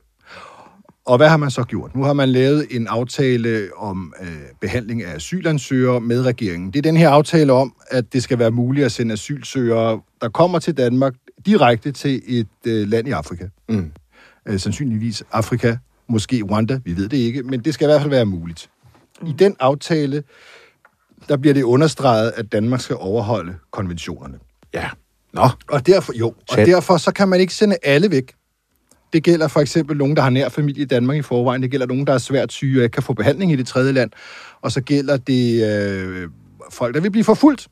Og 1.05 1.17
hvad 1.17 1.29
har 1.29 1.37
man 1.37 1.51
så 1.51 1.63
gjort? 1.63 1.95
Nu 1.95 2.03
har 2.03 2.13
man 2.13 2.29
lavet 2.29 2.67
en 2.71 2.87
aftale 2.87 3.69
om 3.77 4.13
øh, 4.21 4.27
behandling 4.61 5.03
af 5.03 5.15
asylansøgere 5.15 6.01
med 6.01 6.21
regeringen. 6.21 6.71
Det 6.71 6.77
er 6.77 6.81
den 6.81 6.97
her 6.97 7.09
aftale 7.09 7.53
om, 7.53 7.75
at 7.87 8.13
det 8.13 8.23
skal 8.23 8.39
være 8.39 8.51
muligt 8.51 8.85
at 8.85 8.91
sende 8.91 9.13
asylsøgere, 9.13 10.01
der 10.21 10.29
kommer 10.29 10.59
til 10.59 10.77
Danmark, 10.77 11.13
direkte 11.45 11.91
til 11.91 12.21
et 12.27 12.47
øh, 12.67 12.87
land 12.87 13.07
i 13.07 13.11
Afrika. 13.11 13.47
Mm. 13.69 13.91
Øh, 14.47 14.59
sandsynligvis 14.59 15.23
Afrika, 15.31 15.77
måske 16.07 16.41
Rwanda, 16.51 16.79
vi 16.85 16.97
ved 16.97 17.09
det 17.09 17.17
ikke, 17.17 17.43
men 17.43 17.59
det 17.59 17.73
skal 17.73 17.85
i 17.85 17.89
hvert 17.89 18.01
fald 18.01 18.09
være 18.09 18.25
muligt. 18.25 18.69
I 19.27 19.31
den 19.39 19.55
aftale, 19.59 20.23
der 21.29 21.37
bliver 21.37 21.53
det 21.53 21.63
understreget, 21.63 22.33
at 22.35 22.51
Danmark 22.51 22.81
skal 22.81 22.95
overholde 22.99 23.55
konventionerne. 23.71 24.39
Ja. 24.73 24.89
Nå. 25.33 25.49
Og 25.67 25.87
derfor, 25.87 26.13
jo, 26.13 26.33
og 26.49 26.57
derfor 26.57 26.97
så 26.97 27.11
kan 27.11 27.27
man 27.27 27.39
ikke 27.39 27.53
sende 27.53 27.77
alle 27.83 28.11
væk. 28.11 28.33
Det 29.13 29.23
gælder 29.23 29.47
for 29.47 29.59
eksempel 29.59 29.97
nogen, 29.97 30.15
der 30.15 30.21
har 30.21 30.29
nær 30.29 30.49
familie 30.49 30.81
i 30.81 30.85
Danmark 30.85 31.17
i 31.17 31.21
forvejen. 31.21 31.61
Det 31.61 31.71
gælder 31.71 31.85
nogen, 31.85 32.07
der 32.07 32.13
er 32.13 32.17
svært 32.17 32.51
syge 32.51 32.79
og 32.79 32.83
ikke 32.83 32.93
kan 32.93 33.03
få 33.03 33.13
behandling 33.13 33.51
i 33.51 33.55
det 33.55 33.67
tredje 33.67 33.91
land. 33.91 34.11
Og 34.61 34.71
så 34.71 34.81
gælder 34.81 35.17
det 35.17 35.63
øh, 35.71 36.29
folk, 36.71 36.95
der 36.95 37.01
vil 37.01 37.11
blive 37.11 37.23
forfulgt 37.23 37.67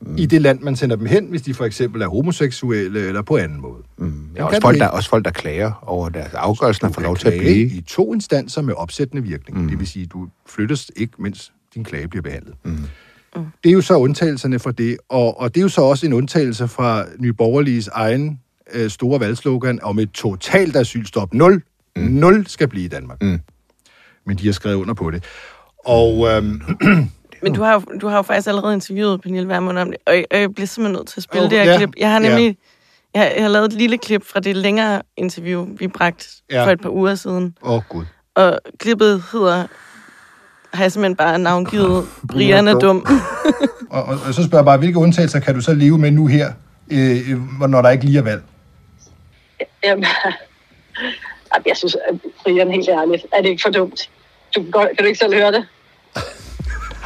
mm. 0.00 0.16
i 0.18 0.26
det 0.26 0.42
land, 0.42 0.60
man 0.60 0.76
sender 0.76 0.96
dem 0.96 1.06
hen, 1.06 1.26
hvis 1.26 1.42
de 1.42 1.54
for 1.54 1.64
eksempel 1.64 2.02
er 2.02 2.08
homoseksuelle 2.08 3.00
eller 3.00 3.22
på 3.22 3.36
anden 3.36 3.60
måde. 3.60 3.82
Mm. 3.98 4.28
Ja, 4.36 4.44
også, 4.44 4.60
folk, 4.60 4.78
der, 4.78 4.88
også 4.88 5.08
folk, 5.08 5.24
der 5.24 5.30
klager 5.30 5.72
over 5.82 6.08
deres 6.08 6.34
afgørelser, 6.34 6.92
får 6.92 7.02
lov 7.02 7.16
til 7.16 7.28
at 7.28 7.38
blive. 7.38 7.66
i 7.66 7.80
to 7.80 8.14
instanser 8.14 8.62
med 8.62 8.74
opsættende 8.74 9.22
virkning. 9.22 9.62
Mm. 9.62 9.68
Det 9.68 9.78
vil 9.78 9.86
sige, 9.86 10.06
du 10.06 10.28
flyttes 10.46 10.90
ikke, 10.96 11.12
mens 11.18 11.52
din 11.74 11.84
klage 11.84 12.08
bliver 12.08 12.22
behandlet. 12.22 12.54
Mm. 12.64 12.76
Det 13.34 13.68
er 13.68 13.72
jo 13.72 13.80
så 13.80 13.94
undtagelserne 13.94 14.58
fra 14.58 14.72
det, 14.72 14.96
og, 15.08 15.40
og 15.40 15.54
det 15.54 15.60
er 15.60 15.62
jo 15.62 15.68
så 15.68 15.80
også 15.80 16.06
en 16.06 16.12
undtagelse 16.12 16.68
fra 16.68 17.04
Nye 17.18 17.32
Borgerliges 17.32 17.88
egen 17.88 18.40
øh, 18.72 18.90
store 18.90 19.20
valgslogan 19.20 19.82
om 19.82 19.98
et 19.98 20.10
totalt 20.10 20.76
asylstop. 20.76 21.34
Nul. 21.34 21.62
Mm. 21.96 22.02
Nul 22.02 22.46
skal 22.46 22.68
blive 22.68 22.84
i 22.84 22.88
Danmark. 22.88 23.22
Mm. 23.22 23.40
Men 24.26 24.38
de 24.38 24.46
har 24.46 24.52
skrevet 24.52 24.76
under 24.76 24.94
på 24.94 25.10
det. 25.10 25.24
Og 25.86 26.28
øhm, 26.28 26.60
Men 27.42 27.54
du 27.54 27.62
har, 27.62 27.72
jo- 27.72 27.98
du 28.00 28.08
har 28.08 28.16
jo 28.16 28.22
faktisk 28.22 28.48
allerede 28.48 28.74
interviewet 28.74 29.20
Pernille 29.20 29.48
Vermund 29.48 29.78
om 29.78 29.88
det, 29.90 29.96
og 30.06 30.14
jeg, 30.14 30.24
og 30.30 30.38
jeg 30.40 30.54
bliver 30.54 30.66
simpelthen 30.66 30.96
nødt 30.98 31.08
til 31.08 31.20
at 31.20 31.24
spille 31.24 31.44
Oh, 31.44 31.50
det 31.50 31.58
her 31.58 31.70
ja, 31.72 31.76
klip. 31.76 31.90
Jeg 31.98 32.10
har 32.12 32.20
ja. 32.20 32.28
nemlig 32.28 32.56
jeg, 33.14 33.22
har- 33.22 33.30
jeg 33.30 33.42
har 33.42 33.48
lavet 33.48 33.66
et 33.66 33.72
lille 33.72 33.98
klip 33.98 34.24
fra 34.26 34.40
det 34.40 34.56
længere 34.56 35.02
interview, 35.16 35.66
vi 35.78 35.88
bragte 35.88 36.26
Ja. 36.50 36.58
ja. 36.58 36.66
for 36.66 36.70
et 36.70 36.80
par 36.80 36.90
uger 36.90 37.14
siden. 37.14 37.56
åh 37.62 37.72
oh, 37.74 37.82
gud. 37.88 38.04
Og 38.34 38.58
klippet 38.78 39.22
hedder, 39.32 39.66
har 40.74 40.84
jeg 40.84 40.92
simpelthen 40.92 41.16
bare 41.16 41.38
navngivet, 41.38 42.06
Brian 42.28 42.68
er 42.68 42.74
dum. 42.78 43.06
Og, 43.90 44.02
og, 44.02 44.18
og 44.26 44.34
så 44.34 44.42
spørger 44.44 44.58
jeg 44.58 44.64
bare, 44.64 44.78
hvilke 44.78 44.98
undtagelser 44.98 45.40
kan 45.40 45.54
du 45.54 45.60
så 45.60 45.74
leve 45.74 45.98
med 45.98 46.10
nu 46.10 46.26
her, 46.26 46.52
øh, 46.92 47.30
øh, 47.30 47.60
når 47.70 47.82
der 47.82 47.90
ikke 47.90 48.04
lige 48.04 48.18
er 48.18 48.22
valg? 48.22 48.42
Jamen, 49.84 50.04
Jamen, 51.54 51.66
jeg 51.66 51.76
synes, 51.76 51.96
at 52.08 52.14
Brian, 52.42 52.70
helt 52.70 52.88
ærligt, 52.88 53.26
er 53.32 53.42
det 53.42 53.48
ikke 53.48 53.62
for 53.62 53.70
dumt? 53.70 54.10
Du 54.56 54.62
kan, 54.62 54.70
godt, 54.70 54.88
kan 54.88 54.96
du 54.98 55.04
ikke 55.04 55.18
selv 55.18 55.34
høre 55.34 55.52
det? 55.52 55.66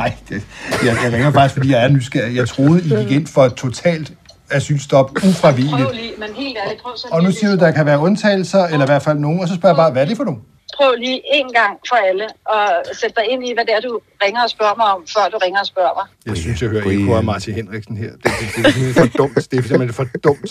Nej, 0.01 0.13
det, 0.29 0.47
jeg, 0.87 0.97
jeg 1.05 1.13
ringer 1.13 1.33
faktisk, 1.33 1.55
fordi 1.57 1.71
jeg 1.73 1.85
er 1.85 1.89
nysgerrig. 1.89 2.37
Jeg 2.37 2.49
troede, 2.49 2.79
I 2.85 2.89
gik 2.89 3.11
ind 3.19 3.27
for 3.27 3.43
et 3.45 3.55
totalt 3.55 4.13
asylstop 4.51 5.11
ufravigeligt. 5.29 5.87
Prøv 5.87 5.95
lige, 5.95 6.13
men 6.19 6.29
helt 6.37 6.57
ærligt, 6.65 6.83
prøv 6.83 6.93
så 6.97 7.07
Og 7.13 7.23
nu 7.23 7.31
siger 7.33 7.49
du, 7.49 7.55
at 7.55 7.61
der 7.61 7.71
kan 7.71 7.87
være 7.87 7.99
undtagelser, 7.99 8.63
eller 8.65 8.85
i 8.87 8.91
hvert 8.93 9.03
fald 9.03 9.19
nogen, 9.19 9.41
og 9.41 9.49
så 9.49 9.55
spørger 9.55 9.75
jeg 9.75 9.81
bare, 9.83 9.93
hvad 9.93 10.03
er 10.03 10.07
det 10.07 10.17
for 10.17 10.25
nogen? 10.25 10.41
Prøv 10.77 10.93
lige 10.99 11.21
en 11.35 11.49
gang 11.61 11.73
for 11.89 11.97
alle 12.09 12.25
at 12.57 12.97
sætte 13.01 13.15
dig 13.21 13.25
ind 13.33 13.41
i, 13.49 13.51
hvad 13.55 13.65
det 13.65 13.75
er, 13.77 13.81
du 13.81 14.01
ringer 14.25 14.43
og 14.43 14.51
spørger 14.51 14.75
mig 14.77 14.87
om, 14.95 15.01
før 15.15 15.25
du 15.33 15.39
ringer 15.45 15.61
og 15.61 15.67
spørger 15.67 15.95
mig. 16.01 16.07
Jeg 16.27 16.37
synes, 16.37 16.63
jeg 16.63 16.71
hører 16.71 16.91
ikke 16.91 17.15
af 17.15 17.25
Martin 17.25 17.55
Henriksen 17.55 17.97
her. 17.97 18.11
Det, 18.11 18.23
det, 18.23 18.33
det, 18.57 18.67
er 18.67 18.73
simpelthen 18.73 18.95
for 18.95 19.17
dumt. 19.19 19.35
Det 19.51 19.59
er 19.59 19.63
simpelthen 19.63 19.93
for 19.93 20.07
dumt 20.25 20.51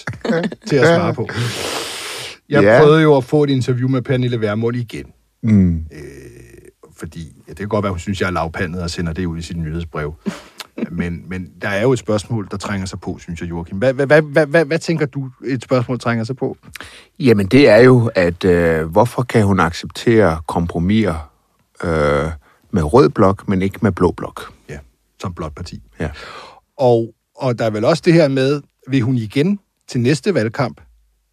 til 0.70 0.76
at 0.76 0.88
svare 0.88 1.14
på. 1.14 1.30
Jeg 2.50 2.64
Ja. 2.64 2.80
prøvede 2.82 3.02
jo 3.02 3.18
at 3.18 3.24
få 3.24 3.44
et 3.44 3.50
interview 3.50 3.88
med 3.90 4.02
Pernille 4.02 4.42
Vermund 4.42 4.78
igen. 4.78 5.06
Mm. 5.44 5.86
Fordi 7.00 7.44
ja, 7.48 7.50
det 7.50 7.58
kan 7.58 7.68
godt 7.68 7.84
være, 7.84 7.92
hun 7.92 8.00
synes, 8.00 8.22
jeg 8.22 8.28
er 8.28 8.32
lavpandet 8.32 8.82
og 8.82 8.90
sender 8.90 9.14
det 9.14 9.26
ud 9.26 9.38
i 9.38 9.42
sit 9.42 9.58
nyhedsbrev. 9.58 10.16
men, 10.92 11.24
men 11.28 11.52
der 11.62 11.70
er 11.70 11.82
jo 11.82 11.94
et 11.94 12.00
spørgsmål, 12.00 12.48
der 12.52 12.58
trænger 12.58 12.86
sig 12.86 13.00
på, 13.00 13.18
synes 13.20 13.42
jeg, 13.42 13.50
Joachim. 13.50 13.78
Hvad, 13.78 13.94
hvad, 13.94 14.06
hvad, 14.06 14.22
hvad, 14.22 14.46
hvad, 14.46 14.66
hvad 14.66 14.80
tænker 14.80 15.06
du, 15.06 15.30
et 15.46 15.64
spørgsmål 15.64 16.00
trænger 16.00 16.24
sig 16.24 16.36
på? 16.36 16.58
Jamen, 17.20 17.48
det 17.48 17.70
er 17.70 17.78
jo, 17.78 18.12
at 18.16 18.44
øh, 18.44 18.86
hvorfor 18.86 19.24
kan 19.24 19.46
hun 19.46 19.60
acceptere 19.60 20.42
kompromiser 20.48 21.32
øh, 21.84 22.32
med 22.72 22.94
rød 22.94 23.10
blok, 23.10 23.48
men 23.48 23.62
ikke 23.62 23.80
med 23.82 23.92
blå 23.92 24.12
blok? 24.12 24.54
Ja, 24.70 24.78
som 25.22 25.34
blot 25.34 25.56
parti. 25.56 25.82
Ja. 26.00 26.10
Og, 26.78 27.14
og 27.36 27.60
der 27.60 27.66
er 27.66 27.70
vel 27.70 27.86
også 27.86 28.04
det 28.06 28.14
her 28.14 28.28
med, 28.28 28.62
vil 28.88 29.02
hun 29.02 29.16
igen 29.16 29.60
til 29.88 30.00
næste 30.00 30.34
valgkamp, 30.34 30.82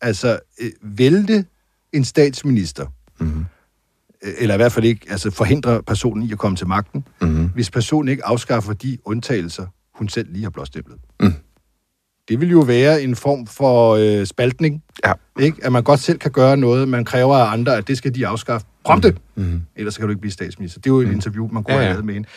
altså 0.00 0.38
øh, 0.60 0.70
vælte 0.82 1.44
en 1.92 2.04
statsminister, 2.04 2.86
Mm-hmm. 3.18 3.44
Eller 4.38 4.54
i 4.54 4.56
hvert 4.58 4.72
fald 4.72 4.84
ikke 4.84 5.06
altså 5.10 5.30
forhindre 5.30 5.82
personen 5.82 6.22
i 6.22 6.32
at 6.32 6.38
komme 6.38 6.56
til 6.56 6.66
magten, 6.66 7.04
Mm-hmm. 7.20 7.48
hvis 7.54 7.70
personen 7.70 8.08
ikke 8.08 8.24
afskaffer 8.26 8.72
de 8.72 8.98
undtagelser, 9.04 9.66
hun 9.94 10.08
selv 10.08 10.32
lige 10.32 10.42
har 10.42 10.50
blåstemplet. 10.50 10.98
Mm. 11.20 11.32
Det 12.28 12.40
vil 12.40 12.50
jo 12.50 12.60
være 12.60 13.02
en 13.02 13.16
form 13.16 13.46
for 13.46 13.90
øh, 13.94 14.26
spaltning, 14.26 14.82
Ja. 15.04 15.12
ikke? 15.40 15.58
at 15.64 15.72
man 15.72 15.82
godt 15.82 16.00
selv 16.00 16.18
kan 16.18 16.30
gøre 16.30 16.56
noget, 16.56 16.88
man 16.88 17.04
kræver 17.04 17.36
af 17.36 17.52
andre, 17.52 17.76
at 17.76 17.88
det 17.88 17.98
skal 17.98 18.14
de 18.14 18.26
afskaffe 18.26 18.66
prompte, 18.84 19.16
Mm-hmm. 19.34 19.62
ellers 19.76 19.94
så 19.94 20.00
kan 20.00 20.06
du 20.08 20.10
ikke 20.10 20.20
blive 20.20 20.32
statsminister. 20.32 20.80
Det 20.80 20.90
er 20.90 20.94
jo 20.94 21.00
et 21.00 21.12
interview, 21.12 21.48
man 21.52 21.64
kunne 21.64 21.74
Ja, 21.74 21.78
have 21.80 21.86
ja. 21.86 21.92
lavet 21.92 22.04
med 22.04 22.14
hende. 22.14 22.28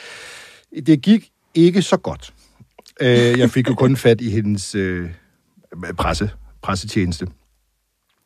Det 0.85 1.01
gik 1.01 1.29
ikke 1.55 1.81
så 1.81 1.97
godt. 1.97 2.33
Øh, 3.01 3.39
jeg 3.39 3.49
fik 3.49 3.69
jo 3.69 3.73
kun 3.75 3.95
fat 3.95 4.21
i 4.21 4.29
hendes 4.29 4.75
øh, 4.75 5.09
presse, 5.97 6.29
pressetjeneste. 6.61 7.27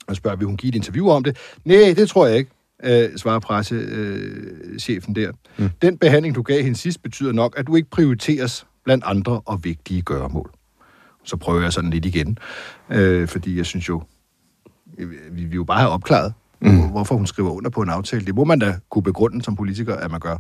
Og 0.08 0.16
spørger, 0.16 0.38
vil 0.38 0.46
hun 0.48 0.58
give 0.58 0.70
et 0.70 0.76
interview 0.76 1.10
om 1.10 1.24
det? 1.24 1.38
Nej, 1.66 1.94
det 1.98 2.10
tror 2.10 2.28
jeg 2.28 2.38
ikke, 2.38 2.52
øh, 2.84 3.18
svarer 3.18 3.40
pressechefen 3.40 4.80
chefen 4.80 5.16
der. 5.16 5.32
Mm. 5.58 5.70
Den 5.82 5.98
behandling, 5.98 6.36
du 6.36 6.42
gav 6.42 6.64
hende 6.64 6.78
sidst, 6.78 7.04
betyder 7.04 7.32
nok, 7.32 7.54
at 7.58 7.68
du 7.68 7.76
ikke 7.76 7.90
prioriteres 7.90 8.66
blandt 8.84 9.04
andre 9.08 9.42
og 9.46 9.64
vigtige 9.64 10.02
gøremål. 10.02 10.52
Så 11.24 11.38
prøver 11.38 11.62
jeg 11.62 11.74
sådan 11.74 11.90
lidt 11.90 12.06
igen, 12.06 12.38
øh, 12.90 13.28
fordi 13.28 13.58
jeg 13.58 13.66
synes 13.66 13.90
jo, 13.90 14.04
øh, 14.98 15.12
vi 15.32 15.44
vil 15.46 15.56
jo 15.56 15.64
bare 15.64 15.80
have 15.80 15.92
opklaret, 15.92 16.34
mm. 16.62 16.90
hvorfor 16.90 17.16
hun 17.16 17.28
skriver 17.28 17.52
under 17.52 17.70
på 17.70 17.82
en 17.82 17.90
aftale. 17.90 18.26
Det 18.26 18.36
må 18.36 18.44
man 18.44 18.60
da 18.60 18.78
kunne 18.90 19.04
begrunde 19.04 19.44
som 19.44 19.56
politiker, 19.56 19.96
at 19.96 20.12
man 20.12 20.20
gør. 20.20 20.38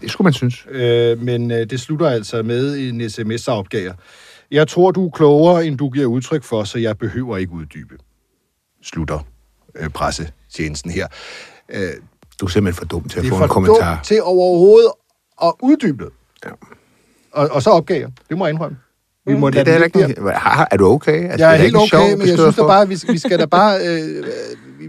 Det 0.00 0.10
skulle 0.10 0.26
man 0.26 0.32
synes. 0.32 0.66
Øh, 0.70 1.22
men 1.22 1.50
øh, 1.50 1.70
det 1.70 1.80
slutter 1.80 2.08
altså 2.08 2.42
med 2.42 2.78
en 2.78 3.10
sms-opgaver. 3.10 3.92
Jeg 4.50 4.68
tror, 4.68 4.90
du 4.90 5.06
er 5.06 5.10
klogere, 5.10 5.66
end 5.66 5.78
du 5.78 5.90
giver 5.90 6.06
udtryk 6.06 6.44
for, 6.44 6.64
så 6.64 6.78
jeg 6.78 6.98
behøver 6.98 7.36
ikke 7.36 7.52
uddybe. 7.52 7.94
Slutter 8.82 9.18
øh, 9.74 9.88
pressetjenesten 9.88 10.90
her. 10.90 11.06
Øh, 11.68 11.90
Du 12.40 12.44
er 12.46 12.50
simpelthen 12.50 12.78
for 12.78 12.84
dum 12.84 13.08
til 13.08 13.18
at 13.18 13.22
det 13.22 13.28
få 13.30 13.36
er 13.36 13.40
en 13.42 13.48
for 13.48 13.54
kommentar. 13.54 13.94
dumt 13.94 14.04
til 14.04 14.22
overhovedet 14.22 14.90
at 15.42 15.52
uddybe 15.62 16.04
det. 16.04 16.12
Ja. 16.44 16.50
Og, 17.32 17.48
og 17.48 17.62
så 17.62 17.70
opgav 17.70 18.00
jeg. 18.00 18.10
Det 18.28 18.38
må 18.38 18.46
jeg 18.46 18.52
indrømme. 18.52 18.78
Vi 19.26 19.34
må 19.34 19.50
Det 19.50 19.58
er, 19.60 19.64
da 19.64 19.78
det 19.78 19.84
ikke 19.84 19.98
der. 19.98 20.20
noget- 20.20 20.36
Har- 20.38 20.68
Er 20.70 20.76
du 20.76 20.86
okay? 20.86 21.12
Altså, 21.12 21.28
Jeg 21.28 21.38
det 21.38 21.44
er 21.44 21.50
da 21.50 21.56
helt 21.56 21.66
ikke 21.66 21.78
en 21.82 21.88
sjov 21.88 22.00
okay, 22.00 22.12
men 22.12 22.20
jeg 22.20 22.38
synes 22.38 22.48
at 22.48 22.56
da 22.56 22.62
bare, 22.66 22.88
vi, 22.88 22.98
vi 23.08 23.18
skal 23.18 23.38
da 23.38 23.46
bare, 23.46 23.78
øh, 23.86 24.26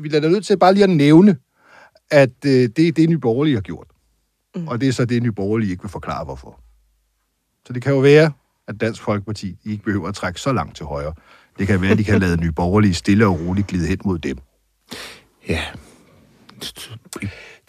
vi 0.04 0.10
lader 0.10 0.30
nødt 0.30 0.46
til 0.46 0.58
bare 0.58 0.74
lige 0.74 0.84
at 0.84 0.90
nævne, 0.90 1.38
at 2.12 2.30
øh, 2.46 2.52
det 2.52 2.88
er 2.88 2.92
det, 2.92 3.10
Nye 3.10 3.18
Borgerlige 3.18 3.56
har 3.56 3.62
gjort. 3.62 3.88
Mm. 4.56 4.68
Og 4.68 4.82
det 4.82 4.88
er 4.90 4.94
så 4.94 5.06
det, 5.06 5.24
Nye 5.24 5.32
Borgerlige 5.32 5.72
ikke 5.72 5.84
vil 5.84 5.90
forklare, 5.92 6.26
hvorfor. 6.26 6.60
Så 7.68 7.74
det 7.74 7.82
kan 7.84 7.94
jo 7.94 8.00
være, 8.00 8.32
at 8.68 8.76
Dansk 8.82 9.02
Folkeparti 9.02 9.56
ikke 9.66 9.84
behøver 9.84 10.08
at 10.08 10.16
trække 10.16 10.42
så 10.42 10.54
langt 10.54 10.76
til 10.76 10.86
højre. 10.86 11.14
Det 11.60 11.68
kan 11.68 11.82
være, 11.82 11.92
at 11.92 11.98
de 11.98 12.04
kan 12.04 12.20
lade 12.20 12.38
Nye 12.42 12.52
Borgerlige 12.52 12.94
stille 12.94 13.26
og 13.28 13.40
roligt 13.40 13.68
glide 13.68 13.88
hen 13.88 13.98
mod 14.06 14.20
dem. 14.20 14.38
Ja. 15.50 15.62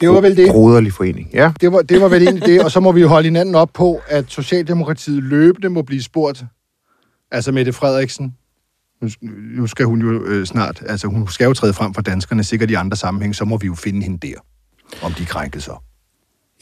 Det 0.00 0.08
var 0.08 0.20
vel 0.20 0.36
det. 0.36 0.50
Broderlig 0.50 0.92
forening, 0.92 1.30
ja. 1.32 1.52
Det 1.60 1.72
var, 1.72 1.82
det 1.82 2.00
var 2.00 2.08
vel 2.08 2.22
egentlig 2.22 2.46
det, 2.46 2.64
og 2.64 2.70
så 2.70 2.80
må 2.80 2.92
vi 2.92 3.00
jo 3.00 3.08
holde 3.08 3.26
hinanden 3.26 3.54
op 3.54 3.70
på, 3.74 4.00
at 4.06 4.24
Socialdemokratiet 4.28 5.22
løbende 5.22 5.68
må 5.68 5.82
blive 5.82 6.02
spurgt. 6.02 6.44
Altså 7.30 7.52
Mette 7.52 7.72
Frederiksen, 7.72 8.36
nu, 9.30 9.66
skal 9.66 9.86
hun 9.86 10.00
jo 10.00 10.24
øh, 10.24 10.46
snart, 10.46 10.82
altså 10.86 11.06
hun 11.06 11.28
skal 11.28 11.44
jo 11.44 11.54
træde 11.54 11.72
frem 11.72 11.94
for 11.94 12.02
danskerne, 12.02 12.44
sikkert 12.44 12.70
i 12.70 12.74
andre 12.74 12.96
sammenhæng, 12.96 13.36
så 13.36 13.44
må 13.44 13.56
vi 13.56 13.66
jo 13.66 13.74
finde 13.74 14.02
hende 14.02 14.28
der, 14.28 14.34
om 15.02 15.12
de 15.12 15.24
krænker 15.24 15.60
sig. 15.60 15.74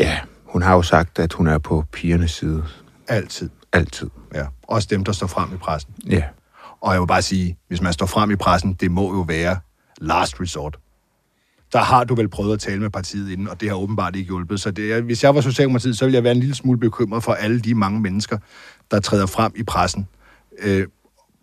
Ja, 0.01 0.19
hun 0.45 0.63
har 0.63 0.75
jo 0.75 0.83
sagt, 0.83 1.19
at 1.19 1.33
hun 1.33 1.47
er 1.47 1.59
på 1.59 1.85
pigernes 1.93 2.31
side. 2.31 2.65
Altid. 3.09 3.51
Altid. 3.73 4.11
Ja. 4.35 4.47
Også 4.63 4.89
dem, 4.91 5.05
der 5.05 5.13
står 5.13 5.27
frem 5.27 5.55
i 5.55 5.57
pressen. 5.57 5.95
Ja. 6.11 6.23
Og 6.81 6.93
jeg 6.93 7.01
vil 7.01 7.07
bare 7.07 7.23
sige, 7.23 7.59
hvis 7.69 7.83
man 7.83 7.93
står 7.93 8.07
frem 8.07 8.31
i 8.31 8.37
pressen, 8.37 8.73
det 8.73 8.91
må 8.91 9.15
jo 9.15 9.21
være 9.21 9.57
last 10.01 10.41
resort. 10.41 10.79
Der 11.73 11.79
har 11.79 12.05
du 12.05 12.15
vel 12.15 12.29
prøvet 12.29 12.53
at 12.53 12.61
tale 12.61 12.81
med 12.81 12.91
partiet 12.91 13.31
inden, 13.31 13.49
og 13.49 13.61
det 13.61 13.69
har 13.69 13.77
åbenbart 13.77 14.17
ikke 14.17 14.27
hjulpet. 14.27 14.61
Så 14.61 14.71
det 14.71 14.93
er, 14.93 15.01
hvis 15.01 15.25
jeg 15.25 15.35
var 15.35 15.41
Socialdemokratiet, 15.41 15.99
så 15.99 16.05
ville 16.05 16.15
jeg 16.15 16.25
være 16.25 16.33
en 16.33 16.41
lille 16.41 16.55
smule 16.55 16.79
bekymret 16.79 17.23
for 17.23 17.33
alle 17.33 17.61
de 17.61 17.75
mange 17.75 18.01
mennesker, 18.01 18.39
der 18.91 19.01
træder 19.01 19.27
frem 19.27 19.53
i 19.57 19.63
pressen 19.63 20.07
øh, 20.59 20.87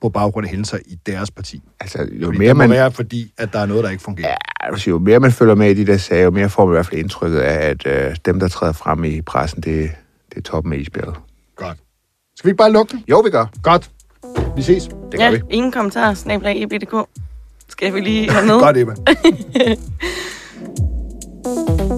på 0.01 0.09
baggrund 0.09 0.45
af 0.45 0.49
hændelser 0.51 0.77
i 0.85 0.99
deres 1.05 1.31
parti. 1.31 1.61
Altså, 1.79 2.07
jo 2.11 2.25
Fordi 2.25 2.37
mere 2.37 2.47
det 2.49 2.55
må 2.55 2.59
man... 2.63 2.69
være, 2.69 2.91
fordi 2.91 3.33
at 3.37 3.53
der 3.53 3.59
er 3.59 3.65
noget, 3.65 3.83
der 3.83 3.89
ikke 3.89 4.03
fungerer. 4.03 4.35
Ja, 4.71 4.77
siger, 4.77 4.93
jo 4.93 4.99
mere 4.99 5.19
man 5.19 5.31
følger 5.31 5.55
med 5.55 5.71
i 5.71 5.73
de 5.73 5.85
der 5.91 5.97
sager, 5.97 6.23
jo 6.23 6.31
mere 6.31 6.49
får 6.49 6.65
man 6.65 6.73
i 6.73 6.75
hvert 6.75 6.85
fald 6.85 6.99
indtrykket 6.99 7.39
af, 7.39 7.69
at 7.69 7.85
øh, 7.85 8.15
dem, 8.25 8.39
der 8.39 8.47
træder 8.47 8.73
frem 8.73 9.03
i 9.03 9.21
pressen, 9.21 9.61
det, 9.61 9.91
det 10.29 10.37
er 10.37 10.41
toppen 10.41 10.73
af 10.73 10.77
isbjerget. 10.77 11.15
Godt. 11.55 11.77
Skal 12.35 12.47
vi 12.47 12.49
ikke 12.49 12.57
bare 12.57 12.71
lukke 12.71 12.91
den? 12.91 13.03
Jo, 13.09 13.19
vi 13.19 13.29
gør. 13.29 13.45
Godt. 13.63 13.91
Vi 14.55 14.61
ses. 14.61 14.83
Det 14.83 15.19
gør 15.19 15.25
ja, 15.25 15.31
vi. 15.31 15.41
ingen 15.49 15.71
kommentarer, 15.71 16.13
snablag 16.13 16.63
EBDK 16.63 16.93
skal 17.83 17.95
vi 17.95 17.99
lige 17.99 18.31
have 18.31 18.45
med. 18.45 18.59
Godt, 18.59 18.77
Emma. 18.77 18.95